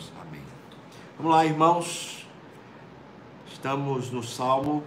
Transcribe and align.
Deus. 0.00 0.12
Amém. 0.20 0.40
Vamos 1.18 1.32
lá, 1.32 1.44
irmãos. 1.44 2.26
Estamos 3.52 4.10
no 4.10 4.22
Salmo 4.22 4.82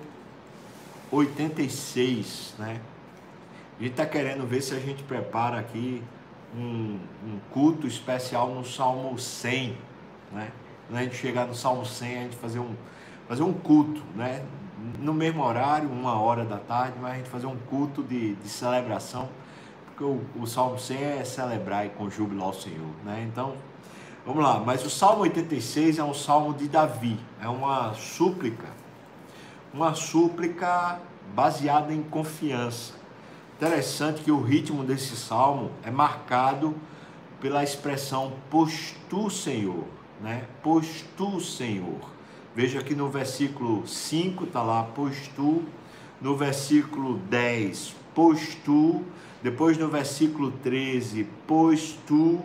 86, 1.11 2.55
né? 2.57 2.81
A 3.77 3.83
gente 3.83 3.91
está 3.91 4.05
querendo 4.05 4.47
ver 4.47 4.61
se 4.61 4.73
a 4.73 4.79
gente 4.79 5.03
prepara 5.03 5.59
aqui 5.59 6.03
um, 6.55 6.99
um, 7.25 7.39
culto 7.51 7.85
especial 7.85 8.49
no 8.49 8.65
Salmo 8.65 9.17
100, 9.17 9.77
né? 10.31 10.51
Quando 10.87 10.99
a 10.99 11.03
gente 11.03 11.15
chegar 11.15 11.45
no 11.45 11.53
Salmo 11.53 11.85
100, 11.85 12.17
a 12.17 12.21
gente 12.23 12.35
fazer 12.37 12.59
um, 12.59 12.75
fazer 13.27 13.43
um 13.43 13.53
culto, 13.53 14.01
né? 14.15 14.43
No 14.99 15.13
mesmo 15.13 15.43
horário, 15.43 15.89
uma 15.89 16.19
hora 16.19 16.43
da 16.43 16.57
tarde, 16.57 16.97
mas 16.99 17.13
a 17.13 17.15
gente 17.17 17.29
fazer 17.29 17.45
um 17.45 17.57
culto 17.69 18.01
de, 18.01 18.35
de 18.35 18.49
celebração, 18.49 19.29
porque 19.85 20.03
o, 20.03 20.21
o 20.41 20.47
Salmo 20.47 20.79
100 20.79 20.97
é 20.97 21.23
celebrar 21.23 21.85
e 21.85 21.89
com 21.89 22.09
júbilo 22.09 22.43
ao 22.43 22.53
Senhor, 22.53 22.89
né? 23.05 23.27
Então, 23.31 23.55
Vamos 24.25 24.41
lá, 24.41 24.57
mas 24.57 24.85
o 24.85 24.89
Salmo 24.89 25.23
86 25.23 25.99
é 25.99 26.03
um 26.03 26.13
salmo 26.13 26.53
de 26.53 26.69
Davi, 26.69 27.19
é 27.41 27.47
uma 27.49 27.93
súplica, 27.93 28.69
uma 29.73 29.93
súplica 29.95 30.97
baseada 31.35 31.93
em 31.93 32.01
confiança. 32.01 32.93
Interessante 33.57 34.21
que 34.21 34.31
o 34.31 34.41
ritmo 34.41 34.81
desse 34.85 35.17
salmo 35.17 35.71
é 35.83 35.91
marcado 35.91 36.73
pela 37.41 37.65
expressão 37.65 38.31
pois 38.49 38.95
tu, 39.09 39.29
Senhor, 39.29 39.83
né? 40.21 40.45
Pois 40.63 41.03
tu, 41.17 41.41
Senhor. 41.41 41.99
Veja 42.55 42.81
que 42.81 42.95
no 42.95 43.09
versículo 43.09 43.85
5 43.85 44.45
está 44.45 44.63
lá, 44.63 44.87
pois 44.95 45.27
tu, 45.35 45.63
no 46.21 46.37
versículo 46.37 47.17
10, 47.29 47.93
pois 48.15 48.55
tu, 48.63 49.03
depois 49.41 49.77
no 49.77 49.89
versículo 49.89 50.49
13, 50.49 51.27
pois 51.45 51.99
tu, 52.07 52.41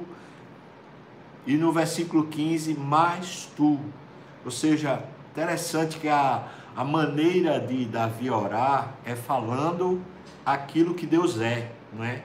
e 1.48 1.56
no 1.56 1.72
versículo 1.72 2.26
15, 2.26 2.74
mais 2.74 3.48
tu. 3.56 3.80
Ou 4.44 4.50
seja, 4.50 5.02
interessante 5.32 5.98
que 5.98 6.06
a, 6.06 6.46
a 6.76 6.84
maneira 6.84 7.58
de 7.58 7.86
Davi 7.86 8.30
orar 8.30 8.92
é 9.02 9.16
falando 9.16 9.98
aquilo 10.44 10.92
que 10.92 11.06
Deus 11.06 11.40
é, 11.40 11.72
não 11.90 12.04
é? 12.04 12.22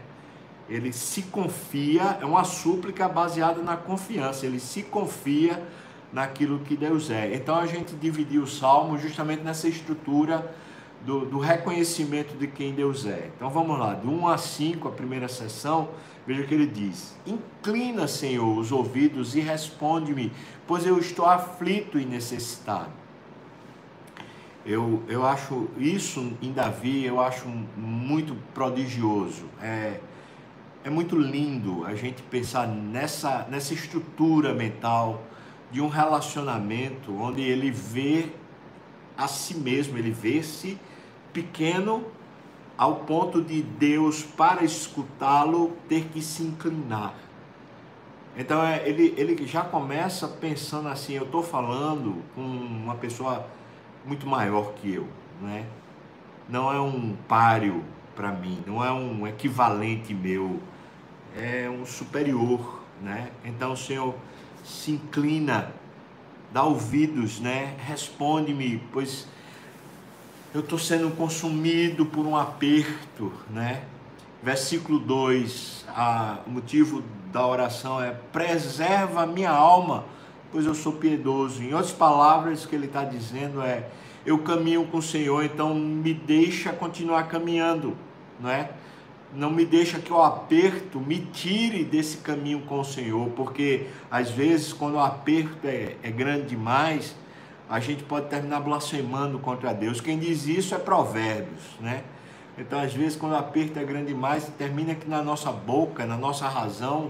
Ele 0.67 0.92
se 0.92 1.22
confia, 1.22 2.17
é 2.20 2.25
uma 2.25 2.44
súplica 2.44 3.08
baseada 3.08 3.62
na 3.62 3.78
confiança, 3.78 4.45
ele 4.45 4.59
se 4.59 4.84
confia 4.84 5.66
naquilo 6.12 6.59
que 6.59 6.75
Deus 6.75 7.09
é. 7.09 7.34
Então 7.34 7.56
a 7.56 7.66
gente 7.66 7.95
dividiu 7.95 8.44
o 8.44 8.47
salmo 8.47 8.97
justamente 8.97 9.42
nessa 9.42 9.69
estrutura 9.69 10.53
do, 11.06 11.26
do, 11.26 11.40
reconhecimento 11.40 12.38
de 12.38 12.48
quem 12.48 12.73
Deus 12.73 13.06
é. 13.06 13.30
Então 13.36 13.50
vamos 13.50 13.78
lá, 13.78 13.94
de 13.94 14.08
1 14.08 14.28
a 14.28 14.38
5, 14.38 14.88
a 14.88 14.92
primeira 14.92 15.28
sessão, 15.28 15.90
veja 16.26 16.42
o 16.42 16.48
que 16.48 16.54
ele 16.54 16.68
diz: 16.68 17.16
Inclina, 17.26 18.08
Senhor, 18.08 18.58
os 18.58 18.72
ouvidos 18.72 19.36
e 19.36 19.40
responde-me, 19.40 20.31
pois 20.66 20.86
eu 20.86 20.98
estou 20.98 21.26
aflito 21.26 22.00
e 22.00 22.06
necessitado. 22.06 23.04
Eu, 24.66 25.04
eu 25.09 25.26
acho 25.26 25.68
isso 25.78 26.38
em 26.42 26.54
Davi, 26.54 27.04
eu 27.04 27.20
acho 27.20 27.50
muito 27.76 28.34
prodigioso. 28.54 29.46
É, 29.62 30.00
é 30.86 30.90
muito 30.90 31.18
lindo 31.18 31.86
a 31.86 31.96
gente 31.96 32.22
pensar 32.24 32.66
nessa, 32.66 33.46
nessa 33.50 33.74
estrutura 33.74 34.54
mental 34.54 35.22
de 35.70 35.81
um 35.81 35.90
relacionamento 35.90 37.14
onde 37.14 37.42
ele 37.42 37.72
vê 37.72 38.30
a 39.18 39.28
si 39.28 39.56
mesmo, 39.56 39.98
ele 39.98 40.12
vê-se 40.12 40.78
pequeno 41.34 42.06
ao 42.78 42.98
ponto 42.98 43.42
de 43.42 43.62
Deus, 43.62 44.23
para 44.23 44.64
escutá-lo, 44.64 45.75
ter 45.90 46.06
que 46.06 46.22
se 46.22 46.44
inclinar. 46.44 47.14
Então 48.38 48.64
é, 48.64 48.88
ele, 48.88 49.14
ele 49.17 49.45
já 49.45 49.62
começa 49.62 50.28
pensando 50.28 50.88
assim: 50.88 51.14
eu 51.14 51.23
estou 51.23 51.44
falando 51.44 52.23
com 52.34 52.42
uma 52.42 52.95
pessoa 52.95 53.45
muito 54.06 54.25
maior 54.25 54.73
que 54.73 54.94
eu, 54.94 55.08
né? 55.42 55.66
não 56.50 56.72
é 56.72 56.80
um 56.80 57.16
páreo 57.28 57.84
para 58.16 58.31
mim, 58.31 58.63
não 58.66 58.84
é 58.84 58.91
um 58.91 59.25
equivalente 59.28 60.13
meu, 60.13 60.59
é 61.36 61.69
um 61.69 61.86
superior. 61.86 62.81
Né? 63.02 63.31
Então 63.44 63.74
o 63.74 63.78
Senhor 63.78 64.16
se 64.63 64.91
inclina, 64.91 65.74
dá 66.52 66.63
ouvidos, 66.63 67.40
né? 67.40 67.75
responde-me, 67.86 68.81
pois 68.91 69.28
eu 70.53 70.59
estou 70.59 70.78
sendo 70.78 71.09
consumido 71.16 72.06
por 72.06 72.25
um 72.28 72.38
aperto, 72.38 73.34
né? 73.50 73.84
Versículo 74.41 75.00
2, 75.00 75.86
a, 75.90 76.40
o 76.46 76.52
motivo 76.52 77.02
da 77.31 77.46
oração 77.47 78.02
é: 78.02 78.12
preserva 78.31 79.24
a 79.24 79.25
minha 79.25 79.50
alma, 79.50 80.06
pois 80.52 80.66
eu 80.66 80.75
sou 80.75 80.94
piedoso. 80.94 81.63
Em 81.63 81.74
outras 81.74 81.92
palavras, 81.92 82.63
o 82.63 82.68
que 82.68 82.75
ele 82.75 82.86
está 82.86 83.03
dizendo 83.03 83.63
é: 83.63 83.90
eu 84.24 84.38
caminho 84.40 84.86
com 84.86 84.97
o 84.97 85.02
Senhor, 85.02 85.44
então 85.44 85.74
me 85.74 86.13
deixa 86.13 86.72
continuar 86.72 87.24
caminhando, 87.24 87.97
não 88.40 88.50
é? 88.50 88.69
Não 89.34 89.50
me 89.50 89.66
deixa 89.66 89.97
que 89.97 90.13
o 90.13 90.22
aperto 90.22 91.00
me 91.00 91.18
tire 91.19 91.84
desse 91.84 92.18
caminho 92.18 92.62
com 92.62 92.80
o 92.80 92.86
Senhor, 92.86 93.30
porque 93.30 93.88
às 94.12 94.30
vezes, 94.30 94.72
quando 94.72 94.96
o 94.96 95.00
aperto 95.00 95.66
é, 95.66 95.96
é 96.03 96.12
grande 96.12 96.50
demais, 96.50 97.16
a 97.73 97.79
gente 97.79 98.03
pode 98.03 98.28
terminar 98.28 98.59
blasfemando 98.59 99.39
contra 99.39 99.73
Deus. 99.73 100.00
Quem 100.00 100.19
diz 100.19 100.45
isso 100.45 100.75
é 100.75 100.78
Provérbios, 100.78 101.63
né? 101.81 102.03
Então, 102.56 102.79
às 102.79 102.94
vezes, 102.94 103.17
quando 103.17 103.31
o 103.31 103.35
aperto 103.35 103.79
é 103.79 103.84
grande 103.84 104.13
demais, 104.13 104.47
termina 104.59 104.94
que 104.94 105.09
na 105.09 105.23
nossa 105.23 105.51
boca, 105.51 106.06
na 106.06 106.16
nossa 106.16 106.47
razão, 106.47 107.09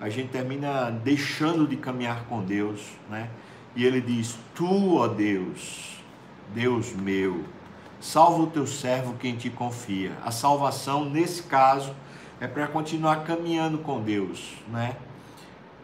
a 0.00 0.08
gente 0.08 0.30
termina 0.30 0.90
deixando 0.90 1.66
de 1.66 1.76
caminhar 1.76 2.24
com 2.24 2.42
Deus, 2.42 2.86
né? 3.10 3.28
E 3.76 3.84
ele 3.84 4.00
diz: 4.00 4.38
Tu, 4.54 4.96
ó 4.96 5.08
Deus, 5.08 6.02
Deus 6.54 6.94
meu, 6.94 7.44
salva 8.00 8.44
o 8.44 8.46
teu 8.46 8.66
servo 8.66 9.12
quem 9.20 9.36
te 9.36 9.50
confia. 9.50 10.12
A 10.24 10.30
salvação, 10.30 11.04
nesse 11.04 11.42
caso, 11.42 11.94
é 12.40 12.46
para 12.46 12.66
continuar 12.66 13.24
caminhando 13.24 13.76
com 13.76 14.00
Deus, 14.00 14.54
né? 14.68 14.96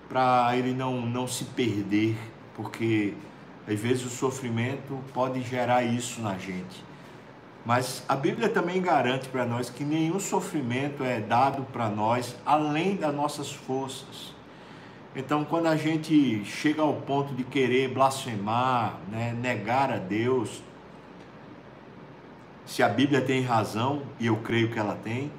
Para 0.08 0.56
ele 0.56 0.72
não, 0.72 1.02
não 1.02 1.28
se 1.28 1.44
perder, 1.44 2.16
porque 2.56 3.12
às 3.66 3.78
vezes 3.78 4.04
o 4.04 4.10
sofrimento 4.10 4.98
pode 5.12 5.42
gerar 5.42 5.82
isso 5.82 6.20
na 6.20 6.36
gente. 6.36 6.84
Mas 7.64 8.04
a 8.06 8.14
Bíblia 8.14 8.48
também 8.48 8.80
garante 8.82 9.28
para 9.28 9.46
nós 9.46 9.70
que 9.70 9.84
nenhum 9.84 10.20
sofrimento 10.20 11.02
é 11.02 11.18
dado 11.18 11.62
para 11.72 11.88
nós 11.88 12.36
além 12.44 12.96
das 12.96 13.14
nossas 13.14 13.50
forças. 13.50 14.34
Então, 15.16 15.44
quando 15.44 15.66
a 15.66 15.76
gente 15.76 16.44
chega 16.44 16.82
ao 16.82 16.92
ponto 16.94 17.34
de 17.34 17.44
querer 17.44 17.88
blasfemar, 17.88 18.98
né, 19.10 19.32
negar 19.32 19.90
a 19.90 19.96
Deus, 19.96 20.62
se 22.66 22.82
a 22.82 22.88
Bíblia 22.88 23.20
tem 23.20 23.40
razão, 23.42 24.02
e 24.18 24.26
eu 24.26 24.36
creio 24.38 24.70
que 24.70 24.78
ela 24.78 24.96
tem, 24.96 25.30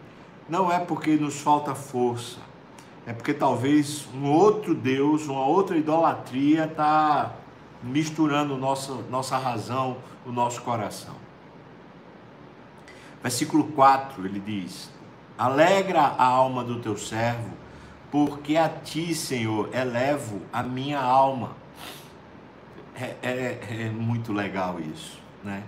não 0.47 0.71
é 0.71 0.79
porque 0.79 1.15
nos 1.15 1.41
falta 1.41 1.75
força, 1.75 2.37
é 3.05 3.13
porque 3.13 3.33
talvez 3.33 4.07
um 4.15 4.31
outro 4.31 4.73
Deus, 4.73 5.27
uma 5.27 5.45
outra 5.45 5.77
idolatria 5.77 6.65
está 6.65 7.35
misturando 7.85 8.57
nossa, 8.57 8.93
nossa 9.09 9.37
razão, 9.37 9.97
o 10.25 10.31
nosso 10.31 10.61
coração. 10.61 11.13
Versículo 13.21 13.65
4 13.65 14.25
ele 14.25 14.39
diz: 14.39 14.91
Alegra 15.37 16.01
a 16.01 16.25
alma 16.25 16.63
do 16.63 16.79
teu 16.79 16.97
servo, 16.97 17.51
porque 18.11 18.57
a 18.57 18.67
ti, 18.67 19.13
Senhor, 19.13 19.69
elevo 19.73 20.41
a 20.51 20.63
minha 20.63 20.99
alma. 20.99 21.55
É, 22.95 23.15
é, 23.21 23.85
é 23.87 23.89
muito 23.89 24.31
legal 24.31 24.79
isso, 24.79 25.19
né? 25.43 25.63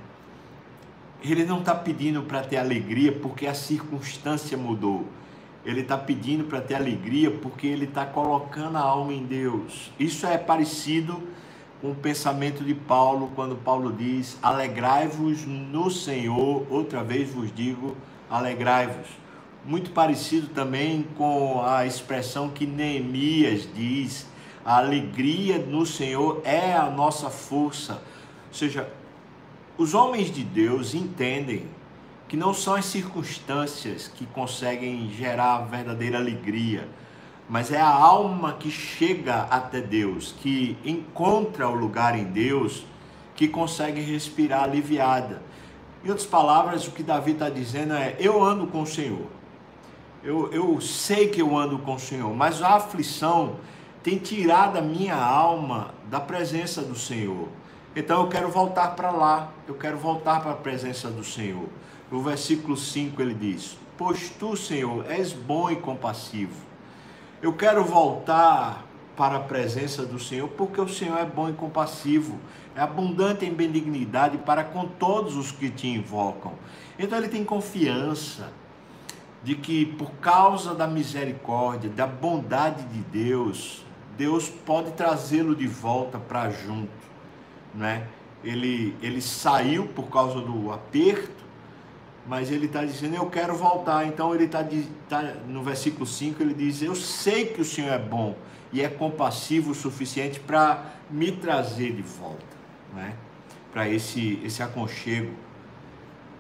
Ele 1.22 1.44
não 1.44 1.60
está 1.60 1.76
pedindo 1.76 2.24
para 2.24 2.42
ter 2.42 2.58
alegria 2.58 3.12
porque 3.12 3.48
a 3.48 3.54
circunstância 3.54 4.58
mudou. 4.58 5.06
Ele 5.66 5.82
está 5.82 5.98
pedindo 5.98 6.46
para 6.46 6.62
ter 6.62 6.76
alegria 6.76 7.30
porque 7.30 7.68
ele 7.68 7.84
está 7.84 8.06
colocando 8.06 8.78
a 8.78 8.82
alma 8.82 9.12
em 9.14 9.26
Deus. 9.26 9.92
Isso 10.00 10.26
é 10.26 10.38
parecido 10.38 11.28
com 11.82 11.92
o 11.92 11.96
pensamento 11.96 12.64
de 12.64 12.74
Paulo, 12.74 13.32
quando 13.36 13.56
Paulo 13.56 13.92
diz: 13.92 14.38
Alegrai-vos 14.42 15.46
no 15.46 15.90
Senhor, 15.92 16.66
outra 16.70 17.04
vez 17.04 17.30
vos 17.30 17.54
digo, 17.54 17.96
alegrai-vos. 18.30 19.08
Muito 19.66 19.92
parecido 19.92 20.48
também 20.48 21.06
com 21.18 21.62
a 21.64 21.86
expressão 21.86 22.50
que 22.50 22.66
Neemias 22.66 23.68
diz: 23.74 24.26
a 24.66 24.78
alegria 24.78 25.60
no 25.60 25.86
Senhor 25.86 26.42
é 26.44 26.74
a 26.74 26.90
nossa 26.90 27.30
força. 27.30 28.02
Ou 28.48 28.54
seja, 28.54 28.90
os 29.78 29.94
homens 29.94 30.32
de 30.32 30.44
Deus 30.44 30.94
entendem 30.94 31.68
que 32.28 32.36
não 32.36 32.54
são 32.54 32.76
as 32.76 32.86
circunstâncias 32.86 34.08
que 34.08 34.26
conseguem 34.26 35.10
gerar 35.12 35.56
a 35.56 35.62
verdadeira 35.62 36.18
alegria 36.18 36.88
mas 37.50 37.72
é 37.72 37.80
a 37.80 37.90
alma 37.90 38.54
que 38.54 38.70
chega 38.70 39.44
até 39.50 39.80
Deus, 39.80 40.36
que 40.40 40.78
encontra 40.84 41.68
o 41.68 41.76
lugar 41.76 42.18
em 42.18 42.26
Deus, 42.26 42.86
que 43.36 43.48
consegue 43.48 44.02
respirar 44.02 44.64
aliviada. 44.64 45.42
Em 46.04 46.10
outras 46.10 46.28
palavras, 46.28 46.88
o 46.88 46.92
que 46.92 47.04
Davi 47.04 47.32
está 47.32 47.50
dizendo 47.50 47.94
é: 47.94 48.16
eu 48.20 48.44
ando 48.44 48.68
com 48.68 48.82
o 48.82 48.88
Senhor. 48.88 49.28
Eu, 50.24 50.52
eu 50.52 50.82
sei 50.82 51.30
que 51.30 51.42
eu 51.42 51.58
ando 51.58 51.80
com 51.80 51.96
o 51.96 52.00
Senhor, 52.00 52.34
mas 52.36 52.62
a 52.62 52.76
aflição 52.76 53.56
tem 54.04 54.18
tirado 54.18 54.78
a 54.78 54.82
minha 54.82 55.16
alma 55.16 55.94
da 56.10 56.20
presença 56.20 56.82
do 56.82 56.96
Senhor. 56.96 57.48
Então 57.96 58.24
eu 58.24 58.28
quero 58.28 58.50
voltar 58.50 58.90
para 58.96 59.10
lá, 59.10 59.52
eu 59.68 59.76
quero 59.76 59.98
voltar 59.98 60.42
para 60.42 60.52
a 60.52 60.56
presença 60.56 61.10
do 61.10 61.24
Senhor. 61.24 61.68
No 62.12 62.22
versículo 62.22 62.76
5 62.76 63.22
ele 63.22 63.34
diz: 63.34 63.78
Pois 63.98 64.30
tu, 64.30 64.58
Senhor, 64.58 65.06
és 65.10 65.32
bom 65.32 65.72
e 65.72 65.78
compassivo. 65.78 66.67
Eu 67.40 67.54
quero 67.54 67.84
voltar 67.84 68.84
para 69.16 69.38
a 69.38 69.40
presença 69.40 70.04
do 70.04 70.20
Senhor, 70.20 70.48
porque 70.50 70.82
o 70.82 70.90
Senhor 70.90 71.20
é 71.20 71.26
bom 71.26 71.48
e 71.50 71.54
compassivo, 71.54 72.40
é 72.76 72.82
abundante 72.82 73.46
em 73.46 73.54
benignidade 73.54 74.40
para 74.40 74.64
com 74.64 74.88
todos 74.88 75.36
os 75.36 75.52
que 75.52 75.70
te 75.70 75.88
invocam. 75.88 76.54
Então 76.98 77.16
ele 77.18 77.28
tem 77.28 77.44
confiança 77.44 78.52
de 79.44 79.56
que 79.56 79.86
por 79.86 80.12
causa 80.14 80.74
da 80.74 80.88
misericórdia, 80.88 81.92
da 81.92 82.08
bondade 82.08 82.84
de 82.86 83.02
Deus, 83.02 83.86
Deus 84.18 84.50
pode 84.50 84.92
trazê-lo 84.92 85.56
de 85.56 85.68
volta 85.68 86.18
para 86.18 86.50
junto, 86.50 86.90
né? 87.74 88.08
Ele 88.44 88.96
ele 89.02 89.22
saiu 89.22 89.88
por 89.88 90.10
causa 90.10 90.42
do 90.42 90.72
aperto, 90.72 91.46
mas 92.28 92.52
ele 92.52 92.66
está 92.66 92.84
dizendo 92.84 93.16
eu 93.16 93.30
quero 93.30 93.56
voltar. 93.56 94.06
Então 94.06 94.34
ele 94.36 94.46
está 94.46 94.64
tá, 95.08 95.22
no 95.48 95.64
versículo 95.64 96.06
5 96.06 96.42
ele 96.42 96.54
diz 96.54 96.82
eu 96.82 96.96
sei 96.96 97.48
que 97.48 97.62
o 97.62 97.66
Senhor 97.66 97.92
é 97.92 98.00
bom 98.00 98.36
e 98.72 98.82
é 98.82 98.90
compassivo 98.90 99.72
o 99.72 99.76
suficiente 99.76 100.40
para 100.40 100.94
me 101.10 101.32
trazer 101.32 101.94
de 101.94 102.02
volta, 102.02 102.46
né? 102.94 103.14
Para 103.72 103.88
esse 103.90 104.40
esse 104.44 104.62
aconchego 104.62 105.48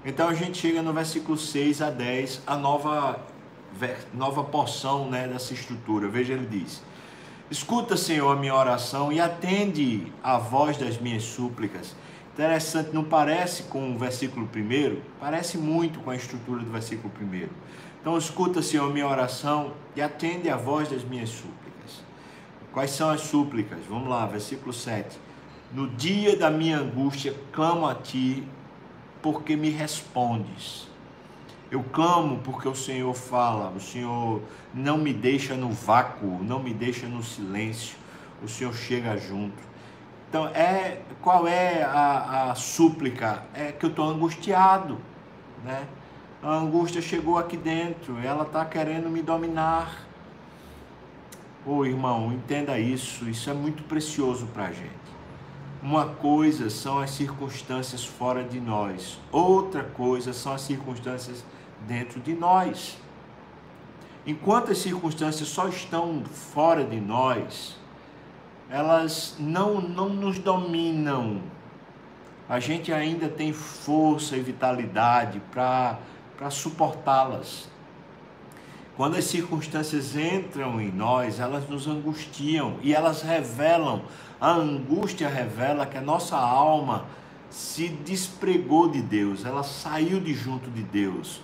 então 0.08 0.30
a 0.30 0.34
gente 0.34 0.58
chega 0.58 0.82
no 0.82 0.94
versículo 0.94 1.38
6 1.38 1.82
a 1.82 1.90
10, 1.90 2.44
a 2.48 2.56
nova, 2.56 3.20
nova 4.14 4.42
porção 4.42 5.10
né, 5.10 5.28
dessa 5.28 5.54
estrutura. 5.54 6.08
Veja, 6.08 6.32
ele 6.32 6.46
diz: 6.46 6.82
Escuta, 7.52 7.98
Senhor, 7.98 8.32
a 8.32 8.36
minha 8.38 8.56
oração 8.56 9.12
e 9.12 9.20
atende 9.20 10.10
a 10.24 10.38
voz 10.38 10.78
das 10.78 10.98
minhas 10.98 11.24
súplicas. 11.24 11.94
Interessante, 12.38 12.92
não 12.94 13.04
parece 13.04 13.64
com 13.64 13.96
o 13.96 13.98
versículo 13.98 14.48
1? 14.56 15.02
Parece 15.20 15.58
muito 15.58 16.00
com 16.02 16.12
a 16.12 16.16
estrutura 16.16 16.64
do 16.64 16.72
versículo 16.72 17.12
1. 17.20 17.48
Então, 18.00 18.16
escuta, 18.16 18.62
Senhor, 18.62 18.94
minha 18.94 19.08
oração 19.08 19.74
e 19.96 20.04
atende 20.04 20.48
a 20.48 20.56
voz 20.56 20.88
das 20.88 21.04
minhas 21.04 21.30
súplicas. 21.30 22.04
Quais 22.72 22.92
são 22.92 23.10
as 23.10 23.22
súplicas? 23.22 23.80
Vamos 23.90 24.08
lá, 24.08 24.24
versículo 24.28 24.72
7. 24.72 25.18
No 25.74 25.88
dia 25.88 26.38
da 26.38 26.52
minha 26.52 26.78
angústia, 26.78 27.34
clamo 27.52 27.88
a 27.88 27.96
ti 27.96 28.44
porque 29.20 29.56
me 29.56 29.72
respondes. 29.72 30.88
Eu 31.72 31.84
clamo 31.92 32.40
porque 32.44 32.70
o 32.70 32.76
Senhor 32.76 33.16
fala, 33.16 33.72
o 33.72 33.80
Senhor 33.80 34.44
não 34.76 35.00
me 35.00 35.12
deixa 35.12 35.56
no 35.56 35.72
vácuo, 35.72 36.38
não 36.44 36.62
me 36.62 36.72
deixa 36.72 37.08
no 37.08 37.24
silêncio, 37.24 37.98
o 38.44 38.48
Senhor 38.48 38.76
chega 38.76 39.18
junto. 39.18 39.58
Então, 40.30 40.48
é, 40.48 41.02
qual 41.22 41.48
é 41.48 41.84
a, 41.84 42.52
a 42.52 42.56
súplica? 42.56 43.44
É 43.54 43.72
que 43.72 43.86
eu 43.86 43.90
estou 43.90 44.10
angustiado, 44.10 45.00
né? 45.64 45.88
A 46.44 46.54
angústia 46.54 47.02
chegou 47.02 47.38
aqui 47.38 47.58
dentro, 47.58 48.20
ela 48.20 48.44
está 48.44 48.64
querendo 48.64 49.10
me 49.10 49.22
dominar. 49.22 50.06
Ô 51.66 51.84
irmão, 51.84 52.32
entenda 52.32 52.78
isso, 52.78 53.28
isso 53.28 53.50
é 53.50 53.54
muito 53.54 53.84
precioso 53.84 54.46
para 54.48 54.66
a 54.66 54.72
gente. 54.72 54.92
Uma 55.82 56.08
coisa 56.08 56.70
são 56.70 57.00
as 57.00 57.12
circunstâncias 57.12 58.06
fora 58.06 58.44
de 58.44 58.60
nós, 58.60 59.20
outra 59.32 59.84
coisa 59.84 60.34
são 60.34 60.54
as 60.54 60.62
circunstâncias 60.62 61.44
dentro 61.88 62.20
de 62.20 62.34
nós. 62.34 62.98
Enquanto 64.26 64.72
as 64.72 64.78
circunstâncias 64.78 65.48
só 65.48 65.68
estão 65.68 66.24
fora 66.26 66.84
de 66.84 67.00
nós, 67.00 67.78
elas 68.70 69.36
não, 69.40 69.82
não 69.82 70.10
nos 70.10 70.40
dominam. 70.40 71.42
A 72.50 72.60
gente 72.60 72.94
ainda 72.94 73.28
tem 73.28 73.52
força 73.52 74.38
e 74.38 74.42
vitalidade 74.42 75.42
para 75.52 76.00
suportá-las. 76.50 77.70
Quando 78.96 79.16
as 79.16 79.26
circunstâncias 79.26 80.16
entram 80.16 80.82
em 80.82 80.92
nós, 80.92 81.40
elas 81.40 81.68
nos 81.70 81.88
angustiam 81.88 82.78
e 82.82 82.94
elas 82.96 83.22
revelam 83.22 84.02
a 84.40 84.52
angústia 84.52 85.28
revela 85.28 85.86
que 85.86 85.98
a 85.98 86.02
nossa 86.02 86.38
alma 86.38 87.06
se 87.50 87.88
despregou 87.88 88.88
de 88.90 89.02
Deus, 89.02 89.46
ela 89.46 89.64
saiu 89.64 90.20
de 90.20 90.34
junto 90.34 90.70
de 90.70 90.84
Deus. 90.84 91.42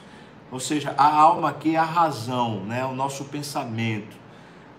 Ou 0.51 0.59
seja, 0.59 0.93
a 0.97 1.11
alma 1.11 1.49
aqui 1.49 1.75
é 1.75 1.79
a 1.79 1.83
razão, 1.83 2.63
né? 2.65 2.85
o 2.85 2.93
nosso 2.93 3.25
pensamento, 3.25 4.15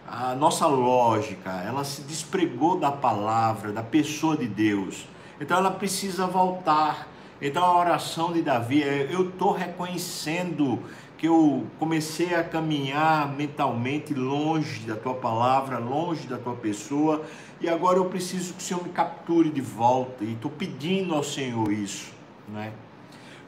a 0.07 0.35
nossa 0.35 0.67
lógica, 0.67 1.51
ela 1.51 1.85
se 1.85 2.03
despregou 2.03 2.79
da 2.79 2.93
palavra, 2.93 3.73
da 3.73 3.83
pessoa 3.83 4.37
de 4.37 4.47
Deus. 4.47 5.07
Então 5.41 5.57
ela 5.57 5.71
precisa 5.71 6.27
voltar. 6.27 7.09
Então 7.41 7.65
a 7.65 7.79
oração 7.79 8.33
de 8.33 8.43
Davi 8.43 8.83
é: 8.83 9.09
eu 9.11 9.31
estou 9.31 9.53
reconhecendo 9.53 10.81
que 11.17 11.29
eu 11.29 11.67
comecei 11.79 12.35
a 12.35 12.45
caminhar 12.45 13.35
mentalmente 13.35 14.13
longe 14.13 14.81
da 14.81 14.95
tua 14.95 15.15
palavra, 15.15 15.79
longe 15.79 16.27
da 16.27 16.37
tua 16.37 16.55
pessoa, 16.55 17.25
e 17.61 17.69
agora 17.69 17.99
eu 17.99 18.05
preciso 18.07 18.53
que 18.53 18.61
o 18.61 18.63
Senhor 18.63 18.83
me 18.83 18.91
capture 18.91 19.49
de 19.49 19.61
volta, 19.61 20.23
e 20.25 20.33
estou 20.33 20.51
pedindo 20.51 21.15
ao 21.15 21.23
Senhor 21.23 21.73
isso. 21.73 22.13
Né? 22.49 22.73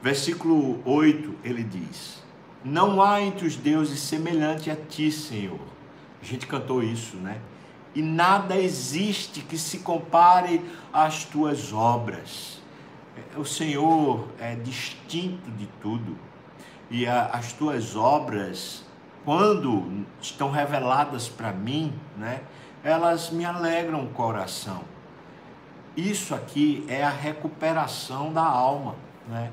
Versículo 0.00 0.80
8 0.84 1.34
ele 1.44 1.62
diz: 1.62 2.22
Não 2.64 3.02
há 3.02 3.20
entre 3.20 3.46
os 3.46 3.56
deuses 3.56 4.00
semelhante 4.00 4.70
a 4.70 4.76
ti, 4.76 5.12
Senhor. 5.12 5.75
A 6.26 6.28
gente 6.28 6.44
cantou 6.44 6.82
isso, 6.82 7.16
né? 7.18 7.40
E 7.94 8.02
nada 8.02 8.56
existe 8.56 9.42
que 9.42 9.56
se 9.56 9.78
compare 9.78 10.60
às 10.92 11.24
tuas 11.24 11.72
obras. 11.72 12.60
O 13.36 13.44
Senhor 13.44 14.26
é 14.40 14.56
distinto 14.56 15.48
de 15.52 15.66
tudo 15.80 16.18
e 16.90 17.06
a, 17.06 17.26
as 17.26 17.52
tuas 17.52 17.94
obras, 17.94 18.84
quando 19.24 20.04
estão 20.20 20.50
reveladas 20.50 21.28
para 21.28 21.52
mim, 21.52 21.92
né, 22.16 22.42
elas 22.82 23.30
me 23.30 23.44
alegram 23.44 24.04
o 24.04 24.08
coração. 24.08 24.82
Isso 25.96 26.34
aqui 26.34 26.84
é 26.88 27.04
a 27.04 27.08
recuperação 27.08 28.32
da 28.32 28.42
alma, 28.42 28.96
né? 29.28 29.52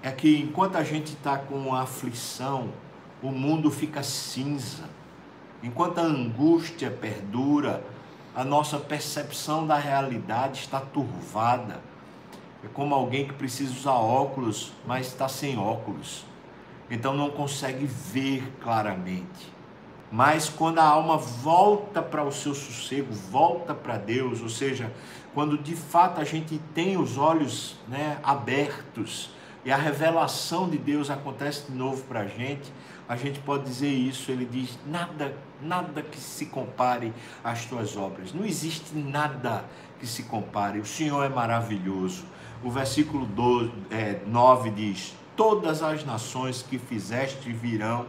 É 0.00 0.12
que 0.12 0.38
enquanto 0.38 0.76
a 0.76 0.84
gente 0.84 1.12
está 1.12 1.36
com 1.36 1.74
aflição, 1.74 2.70
o 3.20 3.32
mundo 3.32 3.68
fica 3.68 4.02
cinza. 4.02 4.99
Enquanto 5.62 5.98
a 5.98 6.02
angústia 6.02 6.90
perdura, 6.90 7.84
a 8.34 8.44
nossa 8.44 8.78
percepção 8.78 9.66
da 9.66 9.76
realidade 9.76 10.60
está 10.60 10.80
turvada 10.80 11.80
é 12.62 12.68
como 12.68 12.94
alguém 12.94 13.26
que 13.26 13.32
precisa 13.32 13.72
usar 13.72 13.94
óculos, 13.94 14.72
mas 14.86 15.06
está 15.06 15.28
sem 15.28 15.58
óculos. 15.58 16.24
Então 16.90 17.14
não 17.14 17.30
consegue 17.30 17.86
ver 17.86 18.52
claramente. 18.60 19.50
Mas 20.12 20.48
quando 20.48 20.78
a 20.78 20.84
alma 20.84 21.16
volta 21.16 22.02
para 22.02 22.22
o 22.24 22.32
seu 22.32 22.54
sossego, 22.54 23.12
volta 23.12 23.74
para 23.74 23.96
Deus, 23.96 24.42
ou 24.42 24.48
seja, 24.48 24.92
quando 25.32 25.56
de 25.56 25.74
fato 25.74 26.20
a 26.20 26.24
gente 26.24 26.58
tem 26.74 26.98
os 26.98 27.16
olhos 27.16 27.76
né, 27.88 28.18
abertos 28.22 29.30
e 29.64 29.70
a 29.70 29.76
revelação 29.76 30.68
de 30.68 30.76
Deus 30.76 31.10
acontece 31.10 31.70
de 31.70 31.78
novo 31.78 32.02
para 32.04 32.20
a 32.20 32.26
gente, 32.26 32.72
a 33.08 33.14
gente 33.16 33.38
pode 33.38 33.64
dizer 33.64 33.88
isso. 33.88 34.30
Ele 34.30 34.44
diz: 34.44 34.76
nada, 34.84 35.34
nada 35.62 36.02
que 36.02 36.18
se 36.18 36.46
compare 36.46 37.12
às 37.42 37.64
tuas 37.66 37.96
obras. 37.96 38.32
Não 38.32 38.44
existe 38.44 38.96
nada 38.96 39.64
que 39.98 40.06
se 40.06 40.24
compare. 40.24 40.80
O 40.80 40.86
Senhor 40.86 41.22
é 41.24 41.28
maravilhoso 41.28 42.24
o 42.62 42.70
versículo 42.70 43.24
12, 43.24 43.72
é, 43.90 44.20
9 44.26 44.70
diz: 44.70 45.14
Todas 45.34 45.82
as 45.82 46.04
nações 46.04 46.62
que 46.62 46.78
fizeste 46.78 47.50
virão, 47.50 48.06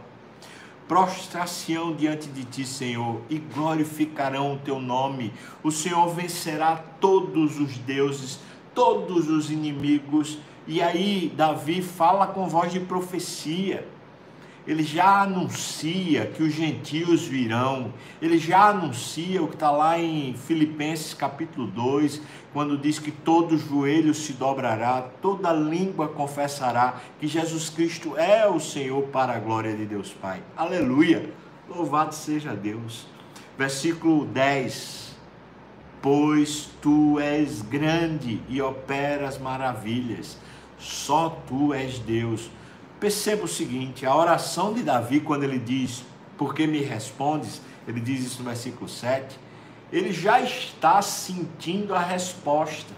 prostrar-se-ão 0.86 1.94
diante 1.94 2.28
de 2.28 2.44
ti, 2.44 2.66
Senhor, 2.66 3.22
e 3.30 3.38
glorificarão 3.38 4.54
o 4.54 4.58
teu 4.58 4.78
nome. 4.78 5.32
O 5.62 5.70
Senhor 5.70 6.06
vencerá 6.08 6.76
todos 7.00 7.58
os 7.58 7.78
deuses, 7.78 8.40
todos 8.74 9.30
os 9.30 9.50
inimigos. 9.50 10.38
E 10.66 10.82
aí, 10.82 11.32
Davi 11.34 11.80
fala 11.80 12.26
com 12.26 12.46
voz 12.46 12.70
de 12.70 12.78
profecia 12.78 13.88
ele 14.66 14.82
já 14.82 15.22
anuncia 15.22 16.26
que 16.26 16.42
os 16.42 16.52
gentios 16.52 17.26
virão, 17.26 17.92
ele 18.20 18.38
já 18.38 18.68
anuncia 18.68 19.42
o 19.42 19.48
que 19.48 19.54
está 19.54 19.70
lá 19.70 19.98
em 19.98 20.34
Filipenses 20.34 21.14
capítulo 21.14 21.66
2, 21.66 22.22
quando 22.52 22.78
diz 22.78 22.98
que 22.98 23.10
todo 23.10 23.58
joelho 23.58 24.14
se 24.14 24.34
dobrará, 24.34 25.02
toda 25.20 25.52
língua 25.52 26.08
confessará 26.08 27.00
que 27.18 27.26
Jesus 27.26 27.70
Cristo 27.70 28.16
é 28.16 28.46
o 28.46 28.60
Senhor 28.60 29.02
para 29.08 29.34
a 29.34 29.38
glória 29.38 29.74
de 29.74 29.84
Deus 29.84 30.10
Pai. 30.10 30.40
Aleluia! 30.56 31.30
Louvado 31.68 32.14
seja 32.14 32.54
Deus. 32.54 33.06
Versículo 33.56 34.24
10. 34.26 35.12
Pois 36.00 36.68
tu 36.80 37.18
és 37.20 37.62
grande 37.62 38.40
e 38.48 38.60
operas 38.60 39.38
maravilhas, 39.38 40.36
só 40.76 41.30
tu 41.46 41.72
és 41.72 42.00
Deus 42.00 42.50
Perceba 43.02 43.46
o 43.46 43.48
seguinte: 43.48 44.06
a 44.06 44.14
oração 44.14 44.72
de 44.72 44.80
Davi, 44.80 45.18
quando 45.18 45.42
ele 45.42 45.58
diz, 45.58 46.04
porque 46.38 46.68
me 46.68 46.78
respondes, 46.78 47.60
ele 47.84 48.00
diz 48.00 48.24
isso 48.24 48.38
no 48.38 48.44
versículo 48.48 48.88
7, 48.88 49.36
ele 49.92 50.12
já 50.12 50.40
está 50.40 51.02
sentindo 51.02 51.96
a 51.96 51.98
resposta. 51.98 52.94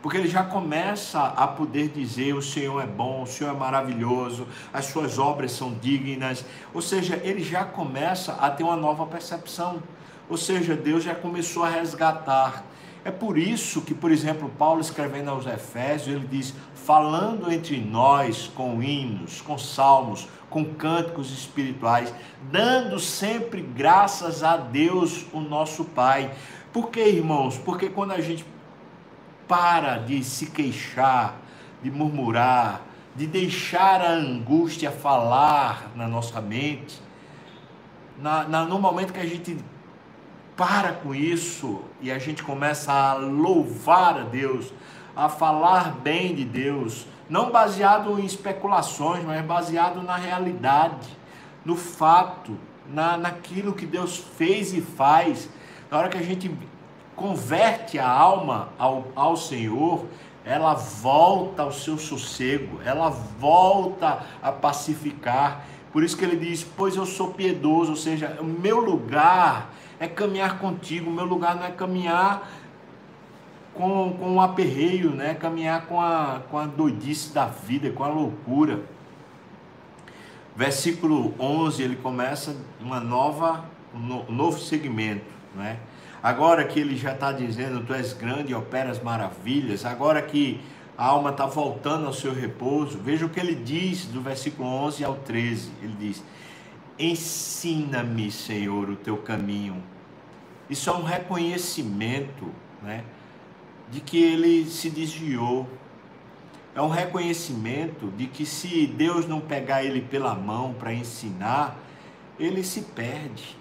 Porque 0.00 0.16
ele 0.16 0.28
já 0.28 0.42
começa 0.42 1.20
a 1.20 1.46
poder 1.46 1.90
dizer: 1.90 2.34
o 2.34 2.40
Senhor 2.40 2.82
é 2.82 2.86
bom, 2.86 3.24
o 3.24 3.26
Senhor 3.26 3.50
é 3.50 3.58
maravilhoso, 3.58 4.48
as 4.72 4.86
suas 4.86 5.18
obras 5.18 5.52
são 5.52 5.74
dignas. 5.74 6.42
Ou 6.72 6.80
seja, 6.80 7.20
ele 7.22 7.44
já 7.44 7.62
começa 7.62 8.32
a 8.32 8.50
ter 8.50 8.62
uma 8.62 8.76
nova 8.76 9.04
percepção. 9.04 9.82
Ou 10.30 10.38
seja, 10.38 10.74
Deus 10.74 11.04
já 11.04 11.14
começou 11.14 11.62
a 11.62 11.68
resgatar. 11.68 12.64
É 13.06 13.10
por 13.12 13.38
isso 13.38 13.82
que, 13.82 13.94
por 13.94 14.10
exemplo, 14.10 14.48
Paulo 14.58 14.80
escrevendo 14.80 15.30
aos 15.30 15.46
Efésios, 15.46 16.16
ele 16.16 16.26
diz: 16.26 16.52
falando 16.74 17.52
entre 17.52 17.80
nós 17.80 18.50
com 18.52 18.82
hinos, 18.82 19.40
com 19.40 19.56
salmos, 19.56 20.26
com 20.50 20.64
cânticos 20.64 21.30
espirituais, 21.30 22.12
dando 22.50 22.98
sempre 22.98 23.62
graças 23.62 24.42
a 24.42 24.56
Deus, 24.56 25.24
o 25.32 25.38
nosso 25.38 25.84
Pai. 25.84 26.34
Por 26.72 26.90
que, 26.90 27.00
irmãos? 27.00 27.56
Porque 27.56 27.88
quando 27.88 28.10
a 28.10 28.20
gente 28.20 28.44
para 29.46 29.98
de 29.98 30.24
se 30.24 30.46
queixar, 30.46 31.36
de 31.84 31.92
murmurar, 31.92 32.82
de 33.14 33.28
deixar 33.28 34.00
a 34.00 34.14
angústia 34.14 34.90
falar 34.90 35.92
na 35.94 36.08
nossa 36.08 36.40
mente, 36.40 37.00
na, 38.18 38.42
na, 38.48 38.64
no 38.64 38.80
momento 38.80 39.12
que 39.12 39.20
a 39.20 39.26
gente 39.26 39.56
para 40.56 40.92
com 40.92 41.14
isso 41.14 41.82
e 42.00 42.10
a 42.10 42.18
gente 42.18 42.42
começa 42.42 42.92
a 42.92 43.14
louvar 43.14 44.18
a 44.18 44.22
Deus, 44.22 44.72
a 45.14 45.28
falar 45.28 45.96
bem 45.96 46.34
de 46.34 46.44
Deus, 46.44 47.06
não 47.28 47.50
baseado 47.50 48.18
em 48.18 48.24
especulações, 48.24 49.22
mas 49.24 49.44
baseado 49.44 50.02
na 50.02 50.16
realidade, 50.16 51.08
no 51.64 51.76
fato, 51.76 52.56
na, 52.88 53.16
naquilo 53.16 53.74
que 53.74 53.84
Deus 53.84 54.16
fez 54.16 54.72
e 54.72 54.80
faz. 54.80 55.48
Na 55.90 55.98
hora 55.98 56.08
que 56.08 56.18
a 56.18 56.22
gente 56.22 56.50
converte 57.14 57.98
a 57.98 58.08
alma 58.08 58.68
ao, 58.78 59.08
ao 59.14 59.36
Senhor, 59.36 60.06
ela 60.44 60.74
volta 60.74 61.62
ao 61.62 61.72
seu 61.72 61.98
sossego, 61.98 62.80
ela 62.84 63.10
volta 63.10 64.24
a 64.40 64.52
pacificar. 64.52 65.66
Por 65.92 66.04
isso 66.04 66.16
que 66.16 66.24
ele 66.24 66.36
diz: 66.36 66.62
Pois 66.62 66.94
eu 66.94 67.04
sou 67.04 67.32
piedoso, 67.32 67.90
ou 67.90 67.96
seja, 67.96 68.38
o 68.40 68.44
meu 68.44 68.78
lugar 68.78 69.70
é 69.98 70.06
caminhar 70.06 70.58
contigo, 70.58 71.10
o 71.10 71.12
meu 71.12 71.24
lugar 71.24 71.56
não 71.56 71.64
é 71.64 71.70
caminhar 71.70 72.48
com, 73.74 74.16
com 74.18 74.34
um 74.34 74.40
aperreio, 74.40 75.10
né? 75.10 75.34
caminhar 75.34 75.86
com 75.86 76.00
a, 76.00 76.42
com 76.50 76.58
a 76.58 76.66
doidice 76.66 77.32
da 77.32 77.46
vida, 77.46 77.90
com 77.90 78.04
a 78.04 78.08
loucura. 78.08 78.80
Versículo 80.54 81.34
11, 81.38 81.82
ele 81.82 81.96
começa 81.96 82.56
uma 82.80 82.98
nova, 82.98 83.64
um 83.94 84.32
novo 84.32 84.58
segmento, 84.58 85.26
né? 85.54 85.78
Agora 86.22 86.64
que 86.64 86.80
ele 86.80 86.96
já 86.96 87.12
está 87.12 87.30
dizendo, 87.30 87.84
tu 87.84 87.92
és 87.92 88.14
grande 88.14 88.52
e 88.52 88.54
operas 88.54 89.00
maravilhas, 89.02 89.84
agora 89.84 90.20
que 90.22 90.60
a 90.96 91.04
alma 91.04 91.28
está 91.28 91.44
voltando 91.44 92.06
ao 92.06 92.12
seu 92.12 92.32
repouso, 92.32 92.98
veja 92.98 93.26
o 93.26 93.28
que 93.28 93.38
ele 93.38 93.54
diz 93.54 94.06
do 94.06 94.20
versículo 94.22 94.66
11 94.66 95.04
ao 95.04 95.14
13. 95.14 95.70
Ele 95.82 95.94
diz: 95.98 96.24
Ensina-me, 96.98 98.30
Senhor, 98.30 98.88
o 98.88 98.96
teu 98.96 99.18
caminho. 99.18 99.82
Isso 100.68 100.88
é 100.88 100.92
um 100.92 101.02
reconhecimento 101.02 102.50
né, 102.82 103.04
de 103.90 104.00
que 104.00 104.16
ele 104.22 104.64
se 104.66 104.88
desviou. 104.88 105.68
É 106.74 106.80
um 106.80 106.88
reconhecimento 106.88 108.10
de 108.16 108.26
que 108.26 108.44
se 108.44 108.86
Deus 108.86 109.26
não 109.26 109.40
pegar 109.40 109.84
ele 109.84 110.00
pela 110.00 110.34
mão 110.34 110.74
para 110.74 110.92
ensinar, 110.92 111.78
ele 112.38 112.64
se 112.64 112.82
perde. 112.82 113.56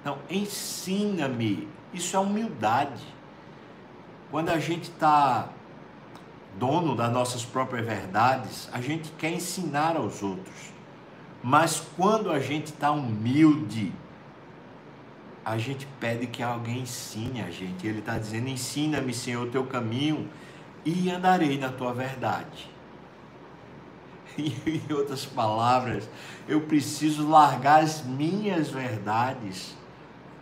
Então, 0.00 0.18
ensina-me. 0.30 1.68
Isso 1.92 2.16
é 2.16 2.18
humildade. 2.18 3.02
Quando 4.30 4.50
a 4.50 4.58
gente 4.58 4.90
está 4.90 5.48
dono 6.58 6.94
das 6.94 7.12
nossas 7.12 7.44
próprias 7.44 7.86
verdades, 7.86 8.68
a 8.72 8.80
gente 8.80 9.10
quer 9.12 9.32
ensinar 9.32 9.96
aos 9.96 10.22
outros. 10.22 10.77
Mas 11.42 11.80
quando 11.96 12.30
a 12.30 12.40
gente 12.40 12.66
está 12.66 12.90
humilde, 12.90 13.92
a 15.44 15.56
gente 15.56 15.86
pede 15.98 16.26
que 16.26 16.42
alguém 16.42 16.80
ensine 16.80 17.40
a 17.40 17.50
gente. 17.50 17.86
Ele 17.86 18.00
está 18.00 18.18
dizendo: 18.18 18.48
ensina-me, 18.48 19.14
Senhor, 19.14 19.46
o 19.46 19.50
teu 19.50 19.64
caminho 19.64 20.28
e 20.84 21.10
andarei 21.10 21.58
na 21.58 21.70
tua 21.70 21.92
verdade. 21.92 22.70
Em 24.38 24.92
outras 24.92 25.24
palavras, 25.24 26.08
eu 26.46 26.60
preciso 26.62 27.28
largar 27.28 27.82
as 27.82 28.04
minhas 28.04 28.70
verdades 28.70 29.76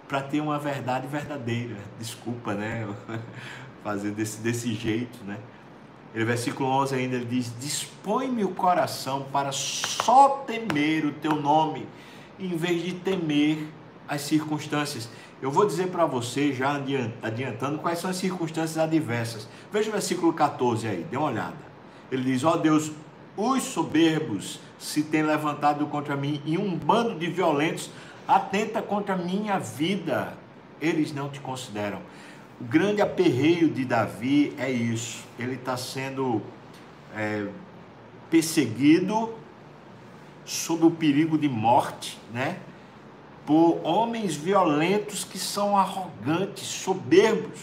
para 0.08 0.20
ter 0.20 0.40
uma 0.40 0.58
verdade 0.58 1.06
verdadeira. 1.06 1.76
Desculpa, 1.98 2.54
né? 2.54 2.86
Fazer 3.82 4.10
desse, 4.10 4.40
desse 4.40 4.74
jeito, 4.74 5.22
né? 5.24 5.38
Ele, 6.16 6.24
versículo 6.24 6.70
11 6.70 6.94
ainda 6.94 7.16
ele 7.16 7.26
diz: 7.26 7.52
Dispõe-me 7.60 8.42
o 8.42 8.48
coração 8.48 9.26
para 9.30 9.52
só 9.52 10.42
temer 10.46 11.04
o 11.04 11.12
teu 11.12 11.36
nome, 11.36 11.86
em 12.40 12.56
vez 12.56 12.82
de 12.82 12.94
temer 12.94 13.68
as 14.08 14.22
circunstâncias. 14.22 15.10
Eu 15.42 15.50
vou 15.50 15.66
dizer 15.66 15.88
para 15.88 16.06
você, 16.06 16.54
já 16.54 16.80
adiantando, 17.22 17.78
quais 17.78 17.98
são 17.98 18.08
as 18.08 18.16
circunstâncias 18.16 18.78
adversas. 18.78 19.46
Veja 19.70 19.90
o 19.90 19.92
versículo 19.92 20.32
14 20.32 20.88
aí, 20.88 21.06
dê 21.10 21.18
uma 21.18 21.26
olhada. 21.26 21.58
Ele 22.10 22.22
diz: 22.22 22.42
Ó 22.44 22.54
oh 22.54 22.56
Deus, 22.56 22.92
os 23.36 23.62
soberbos 23.64 24.58
se 24.78 25.02
têm 25.02 25.22
levantado 25.22 25.84
contra 25.86 26.16
mim 26.16 26.40
e 26.46 26.56
um 26.56 26.74
bando 26.74 27.18
de 27.18 27.26
violentos 27.26 27.90
atenta 28.26 28.80
contra 28.80 29.14
a 29.14 29.18
minha 29.18 29.58
vida. 29.58 30.32
Eles 30.80 31.12
não 31.12 31.28
te 31.28 31.40
consideram. 31.40 32.00
O 32.60 32.64
grande 32.64 33.02
aperreio 33.02 33.68
de 33.68 33.84
Davi 33.84 34.54
é 34.58 34.70
isso. 34.70 35.24
Ele 35.38 35.54
está 35.54 35.76
sendo 35.76 36.42
é, 37.14 37.46
perseguido 38.30 39.34
sob 40.44 40.86
o 40.86 40.90
perigo 40.90 41.36
de 41.36 41.48
morte, 41.48 42.18
né? 42.32 42.58
Por 43.44 43.80
homens 43.84 44.34
violentos 44.34 45.22
que 45.22 45.38
são 45.38 45.76
arrogantes, 45.76 46.66
soberbos. 46.66 47.60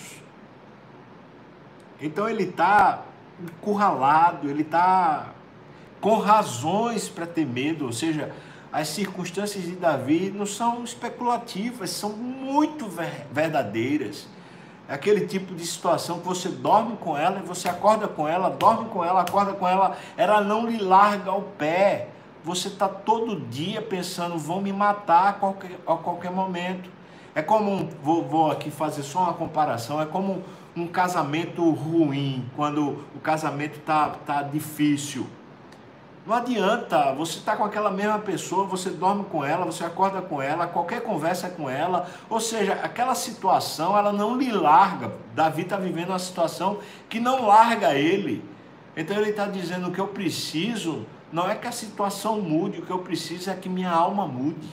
Então 1.99 2.29
ele 2.29 2.43
está 2.43 3.03
encurralado, 3.41 4.49
ele 4.49 4.61
está 4.61 5.33
com 5.99 6.17
razões 6.17 7.09
para 7.09 7.25
ter 7.25 7.45
medo, 7.45 7.85
ou 7.85 7.93
seja, 7.93 8.33
as 8.71 8.89
circunstâncias 8.89 9.63
de 9.63 9.75
Davi 9.75 10.31
não 10.35 10.45
são 10.45 10.83
especulativas, 10.83 11.89
são 11.89 12.09
muito 12.11 12.89
verdadeiras. 13.31 14.27
É 14.87 14.95
aquele 14.95 15.25
tipo 15.25 15.55
de 15.55 15.65
situação 15.65 16.19
que 16.19 16.27
você 16.27 16.49
dorme 16.49 16.97
com 16.97 17.17
ela 17.17 17.39
e 17.39 17.47
você 17.47 17.69
acorda 17.69 18.07
com 18.07 18.27
ela, 18.27 18.49
dorme 18.49 18.89
com 18.89 19.03
ela, 19.03 19.21
acorda 19.21 19.53
com 19.53 19.67
ela, 19.67 19.97
ela 20.17 20.41
não 20.41 20.67
lhe 20.67 20.77
larga 20.77 21.31
o 21.31 21.41
pé. 21.41 22.09
Você 22.43 22.67
está 22.67 22.89
todo 22.89 23.39
dia 23.39 23.81
pensando, 23.81 24.37
vão 24.37 24.61
me 24.61 24.73
matar 24.73 25.29
a 25.29 25.33
qualquer, 25.33 25.79
a 25.87 25.95
qualquer 25.95 26.31
momento. 26.31 26.89
É 27.33 27.41
como, 27.41 27.89
vou, 28.03 28.23
vou 28.27 28.51
aqui 28.51 28.69
fazer 28.69 29.03
só 29.03 29.23
uma 29.23 29.33
comparação, 29.33 30.01
é 30.01 30.05
como 30.05 30.43
um, 30.75 30.85
casamento 30.85 31.67
ruim, 31.71 32.45
quando 32.55 32.99
o 33.15 33.19
casamento 33.19 33.79
está 33.79 34.09
tá 34.09 34.43
difícil 34.43 35.25
não 36.25 36.35
adianta, 36.35 37.11
você 37.13 37.39
está 37.39 37.55
com 37.55 37.65
aquela 37.65 37.91
mesma 37.91 38.17
pessoa, 38.17 38.65
você 38.65 38.89
dorme 38.89 39.25
com 39.25 39.43
ela, 39.43 39.65
você 39.65 39.83
acorda 39.83 40.21
com 40.21 40.41
ela, 40.41 40.67
qualquer 40.67 41.01
conversa 41.01 41.47
é 41.47 41.49
com 41.49 41.69
ela, 41.69 42.09
ou 42.29 42.39
seja, 42.39 42.73
aquela 42.75 43.13
situação 43.13 43.97
ela 43.97 44.13
não 44.13 44.37
lhe 44.37 44.49
larga. 44.49 45.11
Davi 45.35 45.63
está 45.63 45.75
vivendo 45.75 46.09
uma 46.09 46.19
situação 46.19 46.79
que 47.09 47.19
não 47.19 47.45
larga 47.45 47.93
ele. 47.93 48.43
Então 48.95 49.17
ele 49.17 49.31
está 49.31 49.47
dizendo: 49.47 49.89
o 49.89 49.91
que 49.91 49.99
eu 49.99 50.07
preciso 50.07 51.05
não 51.29 51.49
é 51.49 51.55
que 51.55 51.67
a 51.67 51.73
situação 51.73 52.39
mude, 52.39 52.79
o 52.79 52.85
que 52.85 52.91
eu 52.91 52.99
preciso 52.99 53.49
é 53.49 53.55
que 53.55 53.67
minha 53.67 53.91
alma 53.91 54.25
mude. 54.25 54.69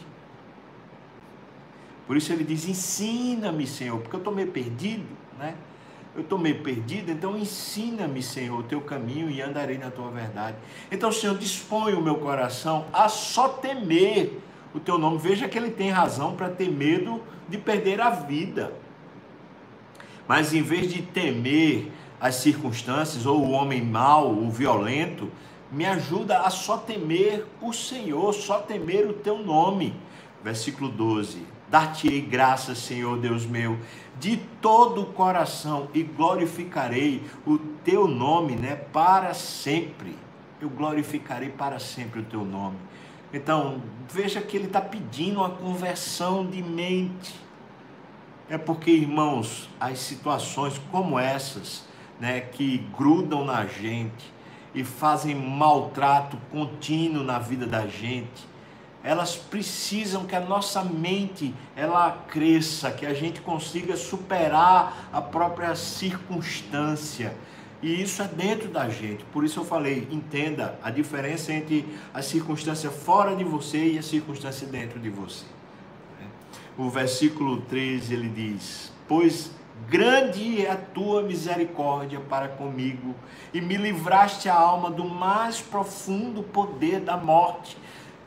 Por 2.07 2.16
isso 2.16 2.33
ele 2.33 2.45
diz: 2.45 2.69
ensina-me, 2.69 3.66
Senhor, 3.66 3.99
porque 3.99 4.14
eu 4.14 4.21
estou 4.21 4.33
meio 4.33 4.52
perdido, 4.52 5.07
né? 5.37 5.54
Eu 6.14 6.22
estou 6.22 6.38
meio 6.38 6.60
perdido, 6.62 7.10
então 7.10 7.36
ensina-me, 7.36 8.22
Senhor, 8.22 8.58
o 8.58 8.62
teu 8.64 8.80
caminho 8.80 9.30
e 9.30 9.40
andarei 9.40 9.78
na 9.78 9.90
tua 9.90 10.10
verdade. 10.10 10.56
Então, 10.90 11.12
Senhor, 11.12 11.38
dispõe 11.38 11.94
o 11.94 12.02
meu 12.02 12.16
coração 12.16 12.86
a 12.92 13.08
só 13.08 13.48
temer 13.48 14.40
o 14.74 14.80
teu 14.80 14.98
nome. 14.98 15.18
Veja 15.18 15.48
que 15.48 15.56
ele 15.56 15.70
tem 15.70 15.90
razão 15.90 16.34
para 16.34 16.48
ter 16.48 16.70
medo 16.70 17.22
de 17.48 17.58
perder 17.58 18.00
a 18.00 18.10
vida. 18.10 18.72
Mas 20.26 20.52
em 20.52 20.62
vez 20.62 20.92
de 20.92 21.02
temer 21.02 21.90
as 22.20 22.36
circunstâncias 22.36 23.24
ou 23.24 23.40
o 23.40 23.50
homem 23.50 23.82
mau, 23.82 24.30
o 24.30 24.50
violento, 24.50 25.30
me 25.70 25.86
ajuda 25.86 26.40
a 26.40 26.50
só 26.50 26.76
temer 26.76 27.46
o 27.62 27.72
Senhor, 27.72 28.32
só 28.34 28.58
temer 28.58 29.08
o 29.08 29.12
teu 29.12 29.38
nome. 29.38 29.94
Versículo 30.42 30.90
12. 30.90 31.59
Dar-te-ei 31.70 32.20
graças, 32.20 32.78
Senhor 32.78 33.16
Deus 33.18 33.46
meu, 33.46 33.78
de 34.18 34.36
todo 34.60 35.02
o 35.02 35.06
coração 35.06 35.88
e 35.94 36.02
glorificarei 36.02 37.22
o 37.46 37.58
teu 37.58 38.08
nome, 38.08 38.56
né, 38.56 38.74
para 38.74 39.32
sempre. 39.34 40.16
Eu 40.60 40.68
glorificarei 40.68 41.48
para 41.48 41.78
sempre 41.78 42.20
o 42.20 42.24
teu 42.24 42.44
nome. 42.44 42.76
Então, 43.32 43.80
veja 44.12 44.42
que 44.42 44.56
ele 44.56 44.66
está 44.66 44.80
pedindo 44.80 45.38
uma 45.38 45.50
conversão 45.50 46.44
de 46.44 46.60
mente. 46.60 47.34
É 48.48 48.58
porque, 48.58 48.90
irmãos, 48.90 49.70
as 49.78 50.00
situações 50.00 50.76
como 50.90 51.16
essas, 51.16 51.84
né, 52.18 52.40
que 52.40 52.78
grudam 52.98 53.44
na 53.44 53.64
gente 53.64 54.32
e 54.74 54.82
fazem 54.82 55.36
maltrato 55.36 56.36
contínuo 56.50 57.22
na 57.22 57.38
vida 57.38 57.64
da 57.64 57.86
gente, 57.86 58.50
elas 59.02 59.35
precisam 59.37 60.26
que 60.26 60.37
a 60.37 60.40
nossa 60.40 60.85
mente 60.85 61.54
ela 61.75 62.11
cresça, 62.28 62.90
que 62.90 63.07
a 63.07 63.14
gente 63.14 63.40
consiga 63.40 63.97
superar 63.97 65.09
a 65.12 65.21
própria 65.23 65.75
circunstância. 65.75 67.35
E 67.83 68.02
isso 68.02 68.21
é 68.21 68.28
dentro 68.28 68.69
da 68.69 68.90
gente. 68.90 69.25
Por 69.33 69.42
isso 69.42 69.61
eu 69.61 69.64
falei, 69.64 70.07
entenda 70.11 70.78
a 70.83 70.90
diferença 70.90 71.52
entre 71.52 71.87
a 72.12 72.21
circunstância 72.21 72.90
fora 72.90 73.35
de 73.35 73.42
você 73.42 73.92
e 73.92 73.99
a 73.99 74.02
circunstância 74.02 74.66
dentro 74.66 75.00
de 75.00 75.09
você. 75.09 75.47
O 76.76 76.90
versículo 76.90 77.62
13 77.62 78.12
ele 78.12 78.28
diz: 78.28 78.92
Pois 79.09 79.50
grande 79.88 80.64
é 80.64 80.71
a 80.71 80.76
tua 80.76 81.23
misericórdia 81.23 82.21
para 82.21 82.49
comigo, 82.49 83.14
e 83.52 83.61
me 83.61 83.76
livraste 83.76 84.49
a 84.49 84.54
alma 84.54 84.90
do 84.90 85.04
mais 85.04 85.61
profundo 85.61 86.42
poder 86.42 87.00
da 87.00 87.16
morte 87.16 87.76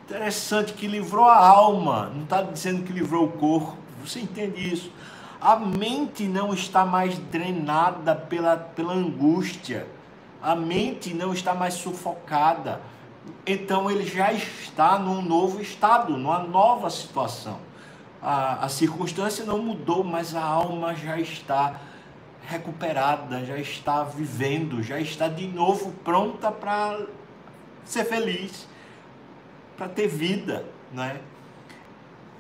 Interessante 0.06 0.74
que 0.74 0.86
livrou 0.86 1.24
a 1.24 1.38
alma, 1.38 2.12
não 2.14 2.24
está 2.24 2.42
dizendo 2.42 2.84
que 2.84 2.92
livrou 2.92 3.26
o 3.26 3.32
corpo. 3.32 3.78
Você 4.04 4.20
entende 4.20 4.74
isso? 4.74 4.92
A 5.40 5.56
mente 5.56 6.26
não 6.26 6.54
está 6.54 6.86
mais 6.86 7.18
drenada 7.18 8.14
pela, 8.14 8.58
pela 8.58 8.94
angústia, 8.94 9.88
a 10.42 10.56
mente 10.56 11.14
não 11.14 11.32
está 11.32 11.54
mais 11.54 11.76
sufocada. 11.76 12.82
Então 13.48 13.90
ele 13.90 14.06
já 14.06 14.34
está 14.34 15.00
num 15.00 15.22
novo 15.22 15.62
estado, 15.62 16.18
numa 16.18 16.40
nova 16.40 16.90
situação. 16.90 17.60
A, 18.22 18.66
a 18.66 18.70
circunstância 18.70 19.46
não 19.46 19.58
mudou, 19.58 20.04
mas 20.04 20.36
a 20.36 20.44
alma 20.44 20.94
já 20.96 21.18
está 21.18 21.80
recuperada, 22.46 23.46
já 23.46 23.58
está 23.58 24.04
vivendo, 24.04 24.84
já 24.84 25.00
está 25.00 25.30
de 25.30 25.48
novo 25.48 25.94
pronta 26.04 26.52
para 26.52 27.00
ser 27.86 28.04
feliz 28.04 28.68
para 29.78 29.88
ter 29.88 30.08
vida, 30.08 30.66
né? 30.92 31.20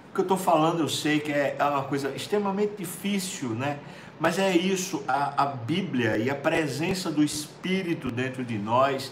O 0.09 0.13
que 0.13 0.19
eu 0.19 0.23
estou 0.23 0.37
falando, 0.37 0.81
eu 0.81 0.89
sei 0.89 1.19
que 1.19 1.31
é, 1.31 1.55
é 1.57 1.63
uma 1.63 1.83
coisa 1.83 2.09
extremamente 2.15 2.73
difícil, 2.77 3.49
né? 3.49 3.79
Mas 4.19 4.37
é 4.37 4.55
isso, 4.55 5.03
a, 5.07 5.43
a 5.43 5.45
Bíblia 5.47 6.17
e 6.17 6.29
a 6.29 6.35
presença 6.35 7.11
do 7.11 7.23
Espírito 7.23 8.11
dentro 8.11 8.45
de 8.45 8.57
nós 8.57 9.11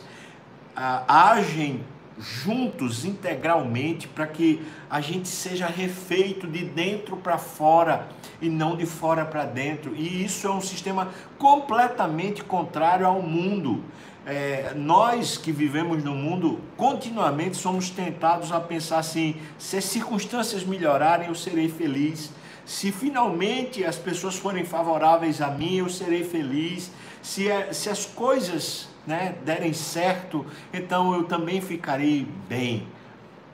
a, 0.75 1.31
agem 1.31 1.83
juntos 2.17 3.05
integralmente 3.05 4.07
para 4.07 4.27
que 4.27 4.61
a 4.89 5.01
gente 5.01 5.27
seja 5.27 5.67
refeito 5.67 6.47
de 6.47 6.65
dentro 6.65 7.17
para 7.17 7.37
fora 7.37 8.07
e 8.41 8.49
não 8.49 8.75
de 8.75 8.85
fora 8.85 9.25
para 9.25 9.45
dentro. 9.45 9.95
E 9.95 10.23
isso 10.23 10.47
é 10.47 10.51
um 10.51 10.61
sistema 10.61 11.09
completamente 11.37 12.43
contrário 12.43 13.05
ao 13.05 13.21
mundo 13.21 13.83
é, 14.25 14.73
nós 14.75 15.35
que 15.35 15.51
vivemos 15.51 16.03
no 16.03 16.13
mundo 16.13 16.59
continuamente 16.77 17.57
somos 17.57 17.89
tentados 17.89 18.51
a 18.51 18.59
pensar 18.59 18.99
assim: 18.99 19.35
se 19.57 19.77
as 19.77 19.85
circunstâncias 19.85 20.63
melhorarem, 20.63 21.27
eu 21.27 21.35
serei 21.35 21.69
feliz. 21.69 22.31
Se 22.63 22.91
finalmente 22.91 23.83
as 23.83 23.97
pessoas 23.97 24.35
forem 24.35 24.63
favoráveis 24.63 25.41
a 25.41 25.49
mim, 25.49 25.77
eu 25.77 25.89
serei 25.89 26.23
feliz. 26.23 26.91
Se, 27.21 27.47
se 27.71 27.89
as 27.89 28.05
coisas 28.05 28.87
né, 29.05 29.35
derem 29.43 29.73
certo, 29.73 30.45
então 30.73 31.13
eu 31.13 31.23
também 31.23 31.61
ficarei 31.61 32.27
bem. 32.47 32.87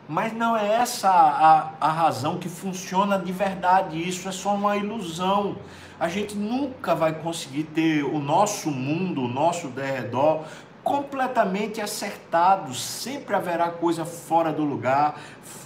Mas 0.08 0.34
não 0.34 0.56
é 0.56 0.76
essa 0.76 1.10
a, 1.10 1.72
a 1.80 1.92
razão 1.92 2.38
que 2.38 2.48
funciona 2.48 3.20
de 3.20 3.32
verdade, 3.32 4.08
isso 4.08 4.28
é 4.28 4.32
só 4.32 4.56
uma 4.56 4.78
ilusão 4.78 5.58
a 6.00 6.08
gente 6.08 6.36
nunca 6.36 6.94
vai 6.94 7.14
conseguir 7.14 7.64
ter 7.64 8.04
o 8.04 8.20
nosso 8.20 8.70
mundo, 8.70 9.24
o 9.24 9.28
nosso 9.28 9.68
derredor 9.70 10.44
completamente 10.84 11.82
acertado. 11.82 12.74
Sempre 12.74 13.36
haverá 13.36 13.70
coisa 13.70 14.06
fora 14.06 14.54
do 14.54 14.64
lugar, 14.64 15.20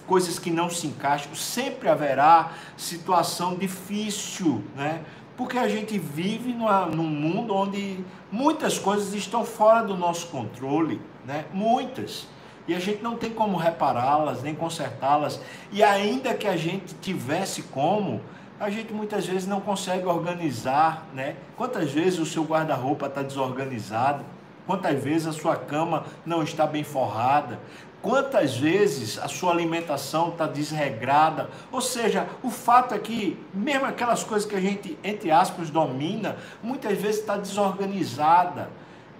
coisas 0.08 0.40
que 0.40 0.50
não 0.50 0.70
se 0.70 0.88
encaixam, 0.88 1.36
sempre 1.36 1.90
haverá 1.90 2.52
situação 2.78 3.56
difícil, 3.56 4.64
né? 4.76 5.02
Porque 5.42 5.58
a 5.58 5.68
gente 5.68 5.98
vive 5.98 6.54
numa, 6.54 6.86
num 6.86 7.08
mundo 7.08 7.56
onde 7.56 8.06
muitas 8.32 8.78
coisas 8.78 9.12
estão 9.16 9.44
fora 9.44 9.82
do 9.84 9.98
nosso 9.98 10.28
controle, 10.28 11.02
né? 11.26 11.46
Muitas. 11.52 12.28
E 12.68 12.76
a 12.76 12.80
gente 12.80 13.02
não 13.02 13.18
tem 13.18 13.32
como 13.32 13.58
repará-las, 13.58 14.44
nem 14.44 14.54
consertá-las. 14.54 15.42
E 15.72 15.82
ainda 15.82 16.36
que 16.36 16.46
a 16.46 16.56
gente 16.56 16.94
tivesse 17.02 17.64
como, 17.64 18.22
a 18.60 18.70
gente 18.70 18.94
muitas 18.94 19.26
vezes 19.26 19.48
não 19.48 19.60
consegue 19.60 20.06
organizar, 20.06 21.08
né? 21.12 21.36
Quantas 21.58 21.92
vezes 21.92 22.20
o 22.20 22.26
seu 22.28 22.44
guarda-roupa 22.44 23.08
está 23.08 23.24
desorganizado? 23.24 24.24
Quantas 24.72 25.04
vezes 25.04 25.28
a 25.28 25.34
sua 25.34 25.58
cama 25.58 26.06
não 26.26 26.42
está 26.42 26.66
bem 26.66 26.82
forrada? 26.82 27.60
Quantas 28.02 28.56
vezes 28.56 29.20
a 29.20 29.28
sua 29.28 29.52
alimentação 29.52 30.30
está 30.30 30.48
desregrada? 30.48 31.50
Ou 31.70 31.82
seja, 31.82 32.26
o 32.42 32.50
fato 32.50 32.96
é 32.96 32.98
que, 32.98 33.38
mesmo 33.54 33.86
aquelas 33.86 34.24
coisas 34.24 34.50
que 34.50 34.56
a 34.56 34.62
gente, 34.62 34.98
entre 35.04 35.30
aspas, 35.30 35.70
domina, 35.70 36.38
muitas 36.64 36.98
vezes 36.98 37.20
está 37.20 37.36
desorganizada. 37.36 38.70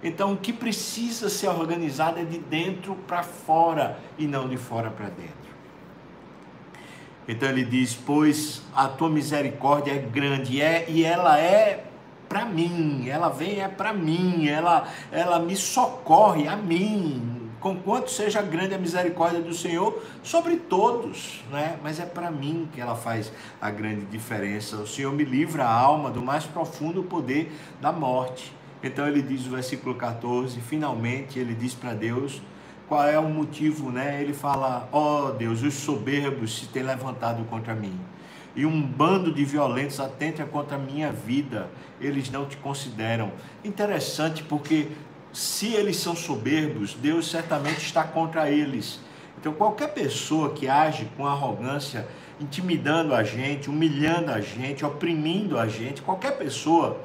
Então, 0.02 0.32
o 0.32 0.38
que 0.38 0.54
precisa 0.54 1.28
ser 1.28 1.48
organizado 1.48 2.18
é 2.18 2.24
de 2.24 2.38
dentro 2.38 2.94
para 3.06 3.22
fora 3.22 3.98
e 4.16 4.26
não 4.26 4.48
de 4.48 4.56
fora 4.56 4.90
para 4.90 5.10
dentro. 5.10 5.52
Então 7.28 7.46
ele 7.46 7.62
diz: 7.62 7.94
Pois 7.94 8.62
a 8.74 8.88
tua 8.88 9.10
misericórdia 9.10 9.92
é 9.92 9.98
grande 9.98 10.62
é, 10.62 10.86
e 10.88 11.04
ela 11.04 11.38
é 11.38 11.91
para 12.32 12.46
mim, 12.46 13.10
ela 13.10 13.28
vem 13.28 13.60
é 13.60 13.68
para 13.68 13.92
mim, 13.92 14.48
ela, 14.48 14.88
ela 15.10 15.38
me 15.38 15.54
socorre 15.54 16.48
a 16.48 16.56
mim. 16.56 17.50
Com 17.60 17.76
quanto 17.76 18.10
seja 18.10 18.40
grande 18.40 18.74
a 18.74 18.78
misericórdia 18.78 19.42
do 19.42 19.52
Senhor 19.52 20.02
sobre 20.22 20.56
todos, 20.56 21.44
né? 21.50 21.78
Mas 21.82 22.00
é 22.00 22.06
para 22.06 22.30
mim 22.30 22.66
que 22.72 22.80
ela 22.80 22.96
faz 22.96 23.30
a 23.60 23.70
grande 23.70 24.06
diferença. 24.06 24.76
O 24.76 24.86
Senhor 24.86 25.12
me 25.12 25.24
livra 25.24 25.64
a 25.64 25.72
alma 25.72 26.10
do 26.10 26.22
mais 26.22 26.44
profundo 26.44 27.02
poder 27.02 27.52
da 27.82 27.92
morte. 27.92 28.50
Então 28.82 29.06
ele 29.06 29.20
diz 29.20 29.44
no 29.44 29.50
versículo 29.52 29.94
14, 29.94 30.58
finalmente 30.62 31.38
ele 31.38 31.54
diz 31.54 31.74
para 31.74 31.92
Deus: 31.92 32.40
qual 32.88 33.06
é 33.06 33.18
o 33.18 33.28
motivo, 33.28 33.90
né? 33.90 34.22
Ele 34.22 34.32
fala: 34.32 34.88
"Ó 34.90 35.26
oh, 35.26 35.32
Deus, 35.32 35.62
os 35.62 35.74
soberbos 35.74 36.58
se 36.58 36.66
têm 36.68 36.82
levantado 36.82 37.44
contra 37.44 37.74
mim, 37.74 38.00
e 38.54 38.66
um 38.66 38.82
bando 38.82 39.32
de 39.32 39.44
violentos 39.44 39.98
atenta 40.00 40.44
contra 40.44 40.76
a 40.76 40.78
minha 40.78 41.10
vida, 41.12 41.68
eles 42.00 42.30
não 42.30 42.46
te 42.46 42.56
consideram". 42.56 43.32
Interessante 43.64 44.42
porque 44.42 44.88
se 45.32 45.72
eles 45.72 45.96
são 45.96 46.14
soberbos, 46.14 46.94
Deus 46.94 47.30
certamente 47.30 47.78
está 47.78 48.04
contra 48.04 48.50
eles. 48.50 49.00
Então 49.40 49.52
qualquer 49.52 49.94
pessoa 49.94 50.52
que 50.52 50.68
age 50.68 51.08
com 51.16 51.26
arrogância, 51.26 52.06
intimidando 52.40 53.14
a 53.14 53.24
gente, 53.24 53.70
humilhando 53.70 54.30
a 54.30 54.40
gente, 54.40 54.84
oprimindo 54.84 55.58
a 55.58 55.66
gente, 55.66 56.02
qualquer 56.02 56.36
pessoa, 56.36 57.00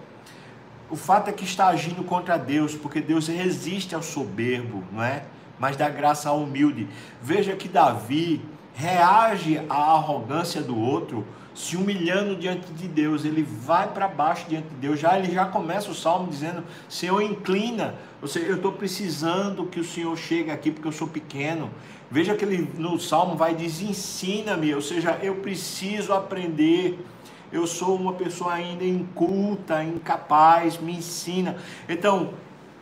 o 0.89 0.95
fato 0.95 1.29
é 1.29 1.33
que 1.33 1.43
está 1.43 1.67
agindo 1.67 2.03
contra 2.03 2.37
Deus, 2.37 2.75
porque 2.75 3.01
Deus 3.01 3.27
resiste 3.27 3.95
ao 3.95 4.03
soberbo, 4.03 4.83
não 4.91 5.03
é? 5.03 5.23
mas 5.59 5.75
dá 5.75 5.89
graça 5.89 6.29
ao 6.29 6.41
humilde. 6.41 6.87
Veja 7.21 7.55
que 7.55 7.67
Davi 7.67 8.41
reage 8.77 9.59
à 9.67 9.93
arrogância 9.93 10.61
do 10.61 10.79
outro, 10.79 11.25
se 11.55 11.75
humilhando 11.75 12.35
diante 12.35 12.71
de 12.73 12.87
Deus. 12.87 13.25
Ele 13.25 13.41
vai 13.41 13.91
para 13.91 14.07
baixo 14.07 14.45
diante 14.47 14.67
de 14.67 14.75
Deus. 14.75 14.99
Já 14.99 15.17
ele 15.17 15.33
já 15.33 15.45
começa 15.45 15.89
o 15.89 15.95
salmo 15.95 16.29
dizendo: 16.29 16.63
Senhor, 16.87 17.21
inclina. 17.21 17.95
Ou 18.21 18.27
seja, 18.27 18.45
eu 18.45 18.57
estou 18.57 18.71
precisando 18.71 19.65
que 19.65 19.79
o 19.79 19.83
Senhor 19.83 20.15
chegue 20.15 20.51
aqui 20.51 20.69
porque 20.69 20.87
eu 20.87 20.91
sou 20.91 21.07
pequeno. 21.07 21.71
Veja 22.09 22.35
que 22.35 22.45
ele 22.45 22.69
no 22.75 22.99
salmo 22.99 23.35
vai 23.35 23.55
dizer: 23.55 23.89
ensina-me. 23.89 24.73
Ou 24.75 24.81
seja, 24.81 25.17
eu 25.23 25.35
preciso 25.35 26.13
aprender. 26.13 27.03
Eu 27.51 27.65
sou 27.65 27.95
uma 27.95 28.13
pessoa 28.13 28.53
ainda 28.53 28.83
inculta, 28.83 29.83
incapaz, 29.83 30.77
me 30.77 30.93
ensina. 30.93 31.55
Então, 31.89 32.33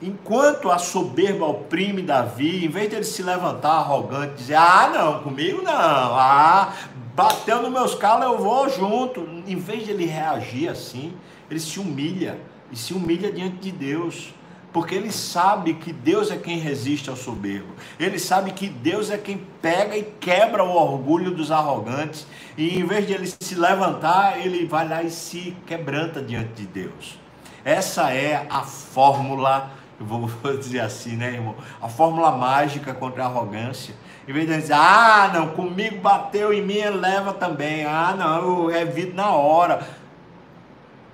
enquanto 0.01 0.71
a 0.71 0.77
soberba 0.77 1.45
oprime 1.45 2.01
Davi, 2.01 2.65
em 2.65 2.69
vez 2.69 2.89
de 2.89 2.95
ele 2.95 3.05
se 3.05 3.23
levantar 3.23 3.73
arrogante, 3.73 4.35
dizer: 4.35 4.55
Ah, 4.55 4.91
não, 4.93 5.23
comigo 5.23 5.61
não, 5.61 5.71
ah, 5.71 6.73
bateu 7.15 7.61
nos 7.61 7.71
meus 7.71 7.95
calos, 7.95 8.25
eu 8.25 8.37
vou 8.37 8.69
junto. 8.69 9.27
Em 9.47 9.55
vez 9.55 9.85
de 9.85 9.91
ele 9.91 10.05
reagir 10.05 10.69
assim, 10.69 11.13
ele 11.49 11.59
se 11.59 11.79
humilha 11.79 12.37
e 12.71 12.75
se 12.75 12.93
humilha 12.93 13.31
diante 13.31 13.57
de 13.57 13.71
Deus. 13.71 14.33
Porque 14.73 14.93
ele 14.93 15.09
sabe 15.09 15.75
que 15.75 15.93
Deus 15.93 16.29
é 16.29 16.35
quem 16.35 16.59
resiste 16.59 17.09
ao 17.09 17.15
soberbo. 17.15 17.73
Ele 17.97 18.19
sabe 18.19 18.51
que 18.51 18.67
Deus 18.67 19.09
é 19.09 19.17
quem 19.17 19.37
pega 19.61 19.95
e 19.95 20.03
quebra 20.03 20.65
o 20.65 20.75
orgulho 20.75 21.31
dos 21.31 21.49
arrogantes. 21.49 22.27
E 22.57 22.77
em 22.77 22.85
vez 22.85 23.07
de 23.07 23.13
ele 23.13 23.25
se 23.25 23.55
levantar, 23.55 24.37
ele 24.37 24.65
vai 24.65 24.85
lá 24.85 25.01
e 25.01 25.09
se 25.09 25.55
quebranta 25.65 26.21
diante 26.21 26.55
de 26.55 26.67
Deus. 26.67 27.17
Essa 27.63 28.11
é 28.11 28.45
a 28.49 28.63
fórmula 28.63 29.71
eu 29.99 30.05
vou, 30.05 30.27
vou 30.27 30.57
dizer 30.57 30.79
assim, 30.79 31.15
né, 31.15 31.33
irmão? 31.33 31.55
A 31.81 31.87
fórmula 31.87 32.31
mágica 32.31 32.93
contra 32.93 33.23
a 33.23 33.27
arrogância. 33.27 33.95
Em 34.27 34.33
vez 34.33 34.47
de 34.47 34.55
dizer, 34.57 34.73
ah, 34.73 35.29
não, 35.33 35.49
comigo 35.49 35.99
bateu 35.99 36.53
em 36.53 36.61
mim, 36.61 36.83
leva 36.83 37.33
também. 37.33 37.85
Ah, 37.85 38.15
não, 38.17 38.69
eu 38.69 38.75
evito 38.75 39.15
na 39.15 39.29
hora. 39.29 39.87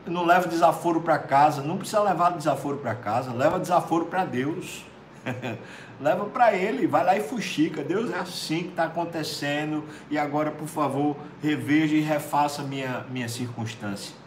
Eu 0.05 0.11
não 0.11 0.25
levo 0.25 0.47
desaforo 0.47 1.01
para 1.01 1.19
casa. 1.19 1.61
Não 1.61 1.77
precisa 1.77 2.01
levar 2.01 2.31
desaforo 2.31 2.77
para 2.77 2.95
casa, 2.95 3.33
leva 3.33 3.59
desaforo 3.59 4.05
para 4.05 4.25
Deus. 4.25 4.85
leva 5.99 6.25
para 6.25 6.53
ele, 6.53 6.87
vai 6.87 7.03
lá 7.03 7.15
e 7.15 7.21
fuxica. 7.21 7.83
Deus 7.83 8.11
é 8.11 8.17
assim 8.17 8.63
que 8.63 8.69
está 8.69 8.85
acontecendo. 8.85 9.83
E 10.09 10.17
agora, 10.17 10.49
por 10.49 10.67
favor, 10.67 11.17
reveja 11.41 11.95
e 11.95 12.01
refaça 12.01 12.63
minha, 12.63 13.05
minha 13.09 13.27
circunstância. 13.27 14.20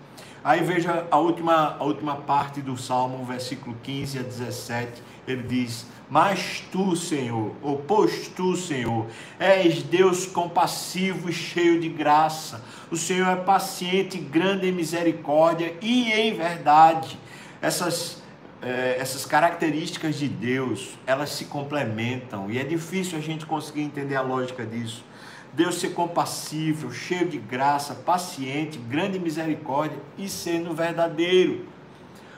Aí 0.44 0.62
veja 0.62 1.07
a 1.11 1.16
última, 1.16 1.74
a 1.80 1.85
última 1.85 2.16
parte 2.16 2.61
do 2.61 2.76
Salmo, 2.76 3.24
versículo 3.24 3.74
15 3.83 4.18
a 4.18 4.22
17. 4.22 5.02
Ele 5.26 5.42
diz: 5.42 5.87
Mas 6.11 6.62
tu, 6.70 6.94
Senhor, 6.94 7.52
ou 7.62 7.78
pois 7.78 8.28
tu, 8.28 8.54
Senhor, 8.54 9.07
és 9.38 9.83
Deus 9.83 10.26
compassivo 10.26 11.30
e 11.30 11.33
cheio 11.33 11.80
de 11.80 11.88
graça. 11.88 12.62
O 12.90 12.96
Senhor 12.96 13.26
é 13.26 13.37
paciente, 13.37 14.18
grande 14.18 14.68
em 14.68 14.72
misericórdia 14.72 15.74
e 15.80 16.12
em 16.12 16.35
verdade. 16.35 17.18
Essas 17.62 18.22
é, 18.64 18.96
essas 18.98 19.26
características 19.26 20.16
de 20.16 20.26
Deus, 20.26 20.98
elas 21.07 21.30
se 21.30 21.44
complementam 21.44 22.50
e 22.50 22.59
é 22.59 22.64
difícil 22.64 23.18
a 23.18 23.20
gente 23.20 23.44
conseguir 23.44 23.83
entender 23.83 24.16
a 24.16 24.22
lógica 24.22 24.64
disso. 24.64 25.04
Deus 25.57 25.77
ser 25.77 25.90
compassível, 25.90 26.90
cheio 26.93 27.29
de 27.29 27.38
graça, 27.38 27.95
paciente, 27.95 28.77
grande 28.77 29.19
misericórdia 29.19 29.99
e 30.19 30.29
sendo 30.29 30.75
verdadeiro. 30.75 31.67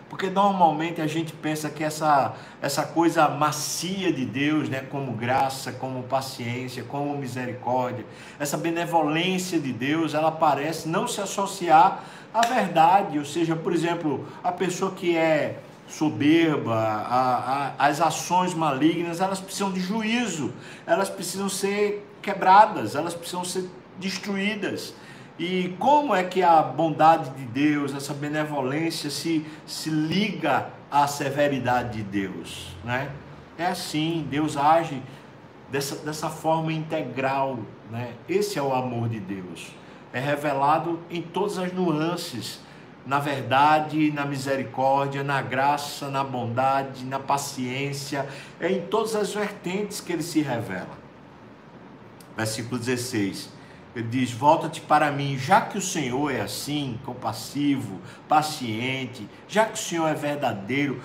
Porque 0.08 0.30
normalmente 0.30 1.00
a 1.00 1.06
gente 1.06 1.32
pensa 1.32 1.68
que 1.68 1.82
essa, 1.82 2.34
essa 2.62 2.84
coisa 2.84 3.28
macia 3.28 4.12
de 4.12 4.24
Deus, 4.24 4.68
né, 4.68 4.80
como 4.80 5.12
graça, 5.12 5.72
como 5.72 6.04
paciência, 6.04 6.84
como 6.84 7.16
misericórdia, 7.16 8.04
essa 8.38 8.56
benevolência 8.56 9.58
de 9.58 9.72
Deus, 9.72 10.14
ela 10.14 10.30
parece 10.30 10.88
não 10.88 11.08
se 11.08 11.20
associar 11.20 12.04
à 12.32 12.46
verdade. 12.46 13.18
Ou 13.18 13.24
seja, 13.24 13.56
por 13.56 13.72
exemplo, 13.72 14.28
a 14.44 14.52
pessoa 14.52 14.92
que 14.92 15.16
é 15.16 15.58
soberba, 15.88 16.76
a, 16.76 17.72
a, 17.78 17.86
as 17.88 18.00
ações 18.00 18.54
malignas, 18.54 19.20
elas 19.20 19.40
precisam 19.40 19.72
de 19.72 19.80
juízo, 19.80 20.52
elas 20.86 21.08
precisam 21.08 21.48
ser 21.48 22.05
quebradas, 22.26 22.96
elas 22.96 23.14
precisam 23.14 23.44
ser 23.44 23.70
destruídas. 23.98 24.94
E 25.38 25.76
como 25.78 26.14
é 26.14 26.24
que 26.24 26.42
a 26.42 26.60
bondade 26.60 27.30
de 27.30 27.44
Deus, 27.44 27.94
essa 27.94 28.12
benevolência 28.12 29.10
se, 29.10 29.46
se 29.64 29.90
liga 29.90 30.70
à 30.90 31.06
severidade 31.06 31.98
de 31.98 32.02
Deus? 32.02 32.74
Né? 32.82 33.10
É 33.56 33.66
assim, 33.66 34.26
Deus 34.28 34.56
age 34.56 35.00
dessa, 35.70 35.96
dessa 35.96 36.28
forma 36.28 36.72
integral. 36.72 37.60
Né? 37.90 38.14
Esse 38.28 38.58
é 38.58 38.62
o 38.62 38.74
amor 38.74 39.08
de 39.08 39.20
Deus. 39.20 39.68
É 40.12 40.18
revelado 40.18 40.98
em 41.08 41.22
todas 41.22 41.58
as 41.58 41.72
nuances 41.72 42.60
na 43.06 43.20
verdade, 43.20 44.10
na 44.10 44.26
misericórdia, 44.26 45.22
na 45.22 45.40
graça, 45.40 46.08
na 46.08 46.24
bondade, 46.24 47.04
na 47.04 47.20
paciência, 47.20 48.28
é 48.58 48.72
em 48.72 48.80
todas 48.80 49.14
as 49.14 49.32
vertentes 49.32 50.00
que 50.00 50.12
ele 50.12 50.24
se 50.24 50.40
revela. 50.40 51.05
Versículo 52.36 52.78
16. 52.78 53.50
Ele 53.94 54.08
diz: 54.08 54.30
Volta-te 54.30 54.80
para 54.80 55.10
mim, 55.10 55.38
já 55.38 55.60
que 55.60 55.78
o 55.78 55.80
Senhor 55.80 56.30
é 56.30 56.42
assim, 56.42 57.00
compassivo, 57.04 57.98
paciente, 58.28 59.26
já 59.48 59.64
que 59.64 59.74
o 59.74 59.82
Senhor 59.82 60.06
é 60.06 60.14
verdadeiro, 60.14 61.00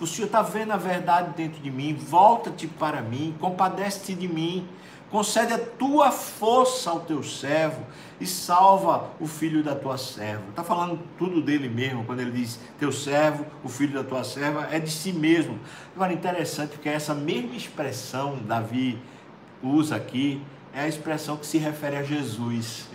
o 0.00 0.06
Senhor 0.06 0.26
está 0.26 0.42
vendo 0.42 0.72
a 0.72 0.76
verdade 0.76 1.34
dentro 1.36 1.62
de 1.62 1.70
mim, 1.70 1.94
volta-te 1.94 2.66
para 2.66 3.00
mim, 3.00 3.34
compadece-te 3.38 4.14
de 4.14 4.26
mim 4.26 4.68
concede 5.12 5.52
a 5.52 5.58
tua 5.58 6.10
força 6.10 6.88
ao 6.88 7.00
teu 7.00 7.22
servo 7.22 7.84
e 8.18 8.26
salva 8.26 9.10
o 9.20 9.26
filho 9.26 9.62
da 9.62 9.74
tua 9.74 9.98
serva. 9.98 10.42
Está 10.48 10.64
falando 10.64 10.98
tudo 11.18 11.42
dele 11.42 11.68
mesmo, 11.68 12.02
quando 12.04 12.20
ele 12.20 12.30
diz 12.30 12.58
teu 12.78 12.90
servo, 12.90 13.44
o 13.62 13.68
filho 13.68 13.92
da 13.92 14.02
tua 14.02 14.24
serva, 14.24 14.68
é 14.72 14.80
de 14.80 14.90
si 14.90 15.12
mesmo. 15.12 15.58
Agora, 15.94 16.14
interessante 16.14 16.70
porque 16.70 16.88
essa 16.88 17.14
mesma 17.14 17.54
expressão 17.54 18.38
Davi 18.46 18.98
usa 19.62 19.96
aqui 19.96 20.40
é 20.74 20.80
a 20.80 20.88
expressão 20.88 21.36
que 21.36 21.46
se 21.46 21.58
refere 21.58 21.96
a 21.96 22.02
Jesus, 22.02 22.88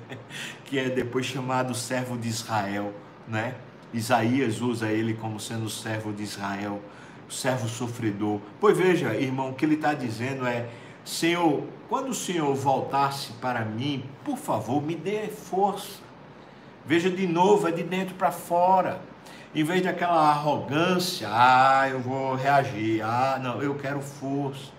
que 0.64 0.78
é 0.78 0.88
depois 0.88 1.26
chamado 1.26 1.74
servo 1.74 2.16
de 2.16 2.28
Israel, 2.28 2.94
né? 3.26 3.54
Isaías 3.92 4.60
usa 4.60 4.88
ele 4.88 5.14
como 5.14 5.40
sendo 5.40 5.68
servo 5.68 6.12
de 6.12 6.22
Israel, 6.22 6.80
servo 7.28 7.68
sofredor. 7.68 8.40
Pois 8.60 8.76
veja, 8.76 9.14
irmão, 9.14 9.50
o 9.50 9.54
que 9.54 9.64
ele 9.64 9.74
está 9.74 9.94
dizendo 9.94 10.46
é 10.46 10.68
Senhor, 11.04 11.64
quando 11.88 12.08
o 12.10 12.14
Senhor 12.14 12.54
voltar-se 12.54 13.32
para 13.34 13.64
mim, 13.64 14.04
por 14.24 14.36
favor, 14.36 14.82
me 14.82 14.94
dê 14.94 15.28
força. 15.28 16.00
Veja 16.84 17.08
de 17.10 17.26
novo, 17.26 17.66
é 17.68 17.72
de 17.72 17.82
dentro 17.82 18.14
para 18.14 18.30
fora. 18.30 19.00
Em 19.54 19.64
vez 19.64 19.82
daquela 19.82 20.28
arrogância, 20.30 21.28
ah, 21.30 21.88
eu 21.88 22.00
vou 22.00 22.34
reagir, 22.34 23.02
ah, 23.02 23.38
não, 23.42 23.62
eu 23.62 23.74
quero 23.74 24.00
força. 24.00 24.75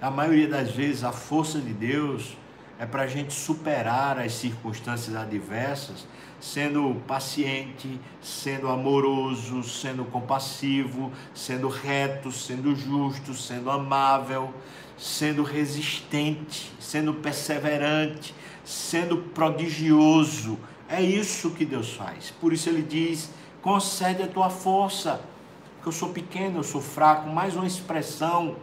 A 0.00 0.10
maioria 0.10 0.48
das 0.48 0.70
vezes, 0.70 1.04
a 1.04 1.12
força 1.12 1.60
de 1.60 1.72
Deus 1.72 2.36
é 2.78 2.84
para 2.84 3.02
a 3.02 3.06
gente 3.06 3.32
superar 3.32 4.18
as 4.18 4.32
circunstâncias 4.32 5.14
adversas, 5.14 6.06
sendo 6.40 7.00
paciente, 7.06 8.00
sendo 8.20 8.68
amoroso, 8.68 9.62
sendo 9.62 10.04
compassivo, 10.04 11.12
sendo 11.32 11.68
reto, 11.68 12.30
sendo 12.30 12.74
justo, 12.74 13.32
sendo 13.32 13.70
amável, 13.70 14.52
sendo 14.98 15.42
resistente, 15.42 16.70
sendo 16.78 17.14
perseverante, 17.14 18.34
sendo 18.64 19.16
prodigioso. 19.16 20.58
É 20.88 21.00
isso 21.00 21.50
que 21.52 21.64
Deus 21.64 21.94
faz. 21.94 22.30
Por 22.40 22.52
isso 22.52 22.68
ele 22.68 22.82
diz: 22.82 23.30
concede 23.62 24.22
a 24.22 24.28
tua 24.28 24.50
força, 24.50 25.20
porque 25.76 25.88
eu 25.88 25.92
sou 25.92 26.10
pequeno, 26.10 26.58
eu 26.58 26.64
sou 26.64 26.82
fraco. 26.82 27.28
Mais 27.30 27.56
uma 27.56 27.66
expressão 27.66 28.56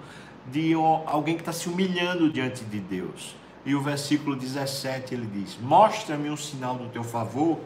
de 0.47 0.73
alguém 1.05 1.35
que 1.35 1.41
está 1.41 1.53
se 1.53 1.69
humilhando 1.69 2.31
diante 2.31 2.63
de 2.63 2.79
Deus. 2.79 3.35
E 3.65 3.75
o 3.75 3.81
versículo 3.81 4.35
17 4.35 5.13
ele 5.13 5.27
diz: 5.27 5.57
Mostra-me 5.61 6.29
um 6.29 6.37
sinal 6.37 6.75
do 6.75 6.89
teu 6.89 7.03
favor, 7.03 7.59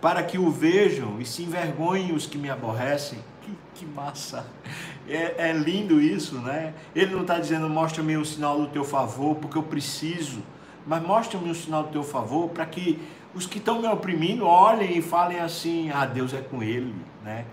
para 0.00 0.22
que 0.22 0.38
o 0.38 0.50
vejam 0.50 1.20
e 1.20 1.24
se 1.24 1.42
envergonhem 1.42 2.12
os 2.12 2.26
que 2.26 2.38
me 2.38 2.50
aborrecem. 2.50 3.18
Que, 3.42 3.54
que 3.74 3.86
massa! 3.86 4.46
É, 5.08 5.50
é 5.50 5.52
lindo 5.52 6.00
isso, 6.00 6.36
né? 6.36 6.74
Ele 6.94 7.14
não 7.14 7.22
está 7.22 7.38
dizendo, 7.38 7.68
mostra-me 7.68 8.16
um 8.16 8.24
sinal 8.24 8.60
do 8.60 8.68
teu 8.68 8.84
favor, 8.84 9.36
porque 9.36 9.56
eu 9.56 9.62
preciso, 9.62 10.42
mas 10.86 11.02
mostra-me 11.02 11.50
um 11.50 11.54
sinal 11.54 11.84
do 11.84 11.90
teu 11.90 12.02
favor 12.02 12.48
para 12.48 12.66
que 12.66 12.98
os 13.34 13.46
que 13.46 13.58
estão 13.58 13.80
me 13.80 13.88
oprimindo 13.88 14.44
olhem 14.44 14.98
e 14.98 15.02
falem 15.02 15.38
assim: 15.38 15.90
ah, 15.90 16.06
Deus 16.06 16.34
é 16.34 16.40
com 16.40 16.62
ele, 16.62 16.94
né? 17.24 17.44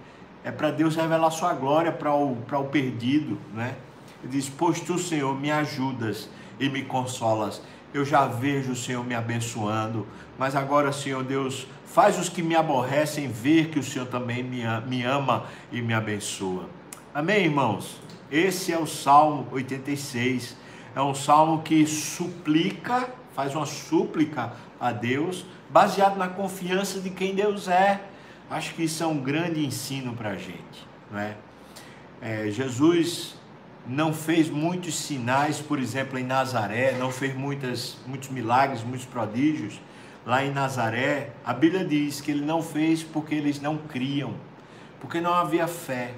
É 0.48 0.52
para 0.52 0.72
Deus 0.72 0.96
revelar 0.96 1.30
sua 1.30 1.52
glória 1.52 1.92
para 1.92 2.16
o, 2.16 2.32
o 2.32 2.64
perdido, 2.72 3.38
né? 3.54 3.76
Ele 4.24 4.32
diz: 4.32 4.48
Pois 4.48 4.80
tu, 4.80 4.98
Senhor, 4.98 5.38
me 5.38 5.52
ajudas 5.52 6.30
e 6.58 6.70
me 6.70 6.84
consolas. 6.84 7.62
Eu 7.94 8.06
já 8.06 8.26
vejo 8.26 8.72
o 8.72 8.76
Senhor 8.76 9.04
me 9.04 9.14
abençoando, 9.14 10.08
mas 10.40 10.56
agora, 10.56 10.94
Senhor 10.94 11.22
Deus, 11.22 11.68
faz 11.86 12.18
os 12.18 12.30
que 12.30 12.42
me 12.42 12.56
aborrecem 12.56 13.28
ver 13.28 13.68
que 13.68 13.78
o 13.78 13.84
Senhor 13.84 14.06
também 14.06 14.42
me 14.42 15.04
ama 15.04 15.48
e 15.70 15.82
me 15.82 15.94
abençoa. 15.94 16.70
Amém, 17.14 17.44
irmãos? 17.44 18.00
Esse 18.32 18.72
é 18.72 18.80
o 18.80 18.88
Salmo 18.88 19.50
86. 19.52 20.56
É 20.96 21.02
um 21.02 21.14
salmo 21.14 21.62
que 21.62 21.86
suplica, 21.86 23.10
faz 23.36 23.54
uma 23.54 23.66
súplica 23.66 24.54
a 24.80 24.94
Deus, 24.94 25.46
baseado 25.70 26.16
na 26.16 26.30
confiança 26.30 27.02
de 27.02 27.10
quem 27.10 27.36
Deus 27.36 27.68
é. 27.68 28.00
Acho 28.50 28.74
que 28.76 28.84
isso 28.84 29.04
é 29.04 29.08
um 29.08 29.18
grande 29.18 29.66
ensino 29.66 30.14
para 30.14 30.30
a 30.30 30.36
gente, 30.36 30.88
não 31.12 31.20
é? 31.20 31.36
é? 32.22 32.50
Jesus 32.50 33.36
não 33.86 34.14
fez 34.14 34.50
muitos 34.50 34.96
sinais, 34.96 35.60
por 35.60 35.80
exemplo, 35.80 36.18
em 36.18 36.24
Nazaré, 36.24 36.94
não 36.94 37.12
fez 37.12 37.36
muitas, 37.36 37.98
muitos 38.06 38.30
milagres, 38.30 38.84
muitos 38.84 39.06
prodígios 39.06 39.82
lá 40.26 40.46
em 40.46 40.52
Nazaré. 40.52 41.32
A 41.46 41.54
Bíblia 41.54 41.84
diz 41.84 42.22
que 42.22 42.32
ele 42.32 42.46
não 42.46 42.62
fez 42.62 43.04
porque 43.04 43.36
eles 43.36 43.62
não 43.62 43.78
criam, 43.78 44.34
porque 45.02 45.20
não 45.20 45.34
havia 45.34 45.68
fé. 45.68 46.14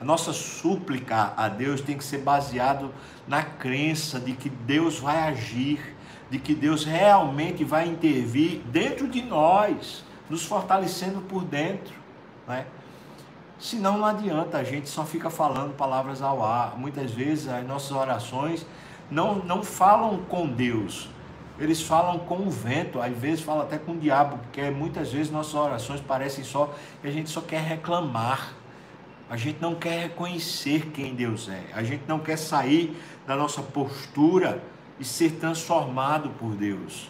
A 0.00 0.04
nossa 0.04 0.32
súplica 0.32 1.34
a 1.36 1.48
Deus 1.48 1.80
tem 1.80 1.96
que 1.96 2.04
ser 2.04 2.18
baseado 2.18 2.94
na 3.26 3.42
crença 3.42 4.20
de 4.20 4.32
que 4.32 4.48
Deus 4.48 4.98
vai 5.00 5.18
agir, 5.28 5.96
de 6.30 6.38
que 6.38 6.54
Deus 6.54 6.84
realmente 6.84 7.64
vai 7.64 7.88
intervir 7.88 8.60
dentro 8.66 9.08
de 9.08 9.20
nós, 9.20 10.04
nos 10.30 10.44
fortalecendo 10.44 11.20
por 11.22 11.44
dentro, 11.44 11.94
né? 12.48 12.64
Senão 13.58 13.98
não 13.98 14.06
adianta, 14.06 14.56
a 14.56 14.64
gente 14.64 14.88
só 14.88 15.04
fica 15.04 15.28
falando 15.28 15.76
palavras 15.76 16.22
ao 16.22 16.42
ar. 16.42 16.78
Muitas 16.78 17.10
vezes 17.10 17.46
as 17.46 17.66
nossas 17.66 17.90
orações 17.90 18.64
não, 19.10 19.34
não 19.34 19.62
falam 19.62 20.22
com 20.22 20.46
Deus, 20.46 21.10
eles 21.58 21.82
falam 21.82 22.20
com 22.20 22.38
o 22.38 22.50
vento, 22.50 23.02
às 23.02 23.14
vezes 23.14 23.44
falam 23.44 23.62
até 23.62 23.76
com 23.76 23.92
o 23.92 23.98
diabo, 23.98 24.38
porque 24.38 24.70
muitas 24.70 25.12
vezes 25.12 25.30
nossas 25.30 25.52
orações 25.52 26.00
parecem 26.00 26.42
só 26.42 26.72
que 27.02 27.08
a 27.08 27.10
gente 27.10 27.28
só 27.28 27.42
quer 27.42 27.60
reclamar 27.60 28.54
A 29.28 29.36
gente 29.36 29.60
não 29.60 29.76
quer 29.76 30.08
reconhecer 30.08 30.90
quem 30.90 31.14
Deus 31.14 31.48
é. 31.48 31.62
A 31.72 31.84
gente 31.84 32.02
não 32.08 32.18
quer 32.18 32.36
sair 32.36 32.96
da 33.26 33.36
nossa 33.36 33.62
postura 33.62 34.60
e 34.98 35.04
ser 35.04 35.32
transformado 35.32 36.30
por 36.30 36.56
Deus. 36.56 37.08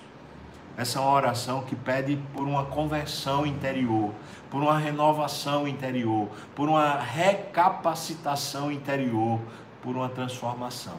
Essa 0.76 0.98
é 0.98 1.02
uma 1.02 1.12
oração 1.12 1.62
que 1.62 1.76
pede 1.76 2.16
por 2.32 2.46
uma 2.46 2.64
conversão 2.64 3.44
interior, 3.44 4.12
por 4.50 4.62
uma 4.62 4.78
renovação 4.78 5.68
interior, 5.68 6.28
por 6.54 6.68
uma 6.68 6.98
recapacitação 6.98 8.70
interior, 8.72 9.40
por 9.82 9.96
uma 9.96 10.08
transformação. 10.08 10.96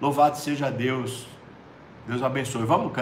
Louvado 0.00 0.36
seja 0.36 0.70
Deus. 0.70 1.26
Deus 2.06 2.22
abençoe. 2.22 2.64
Vamos 2.64 2.92
cantar. 2.92 3.00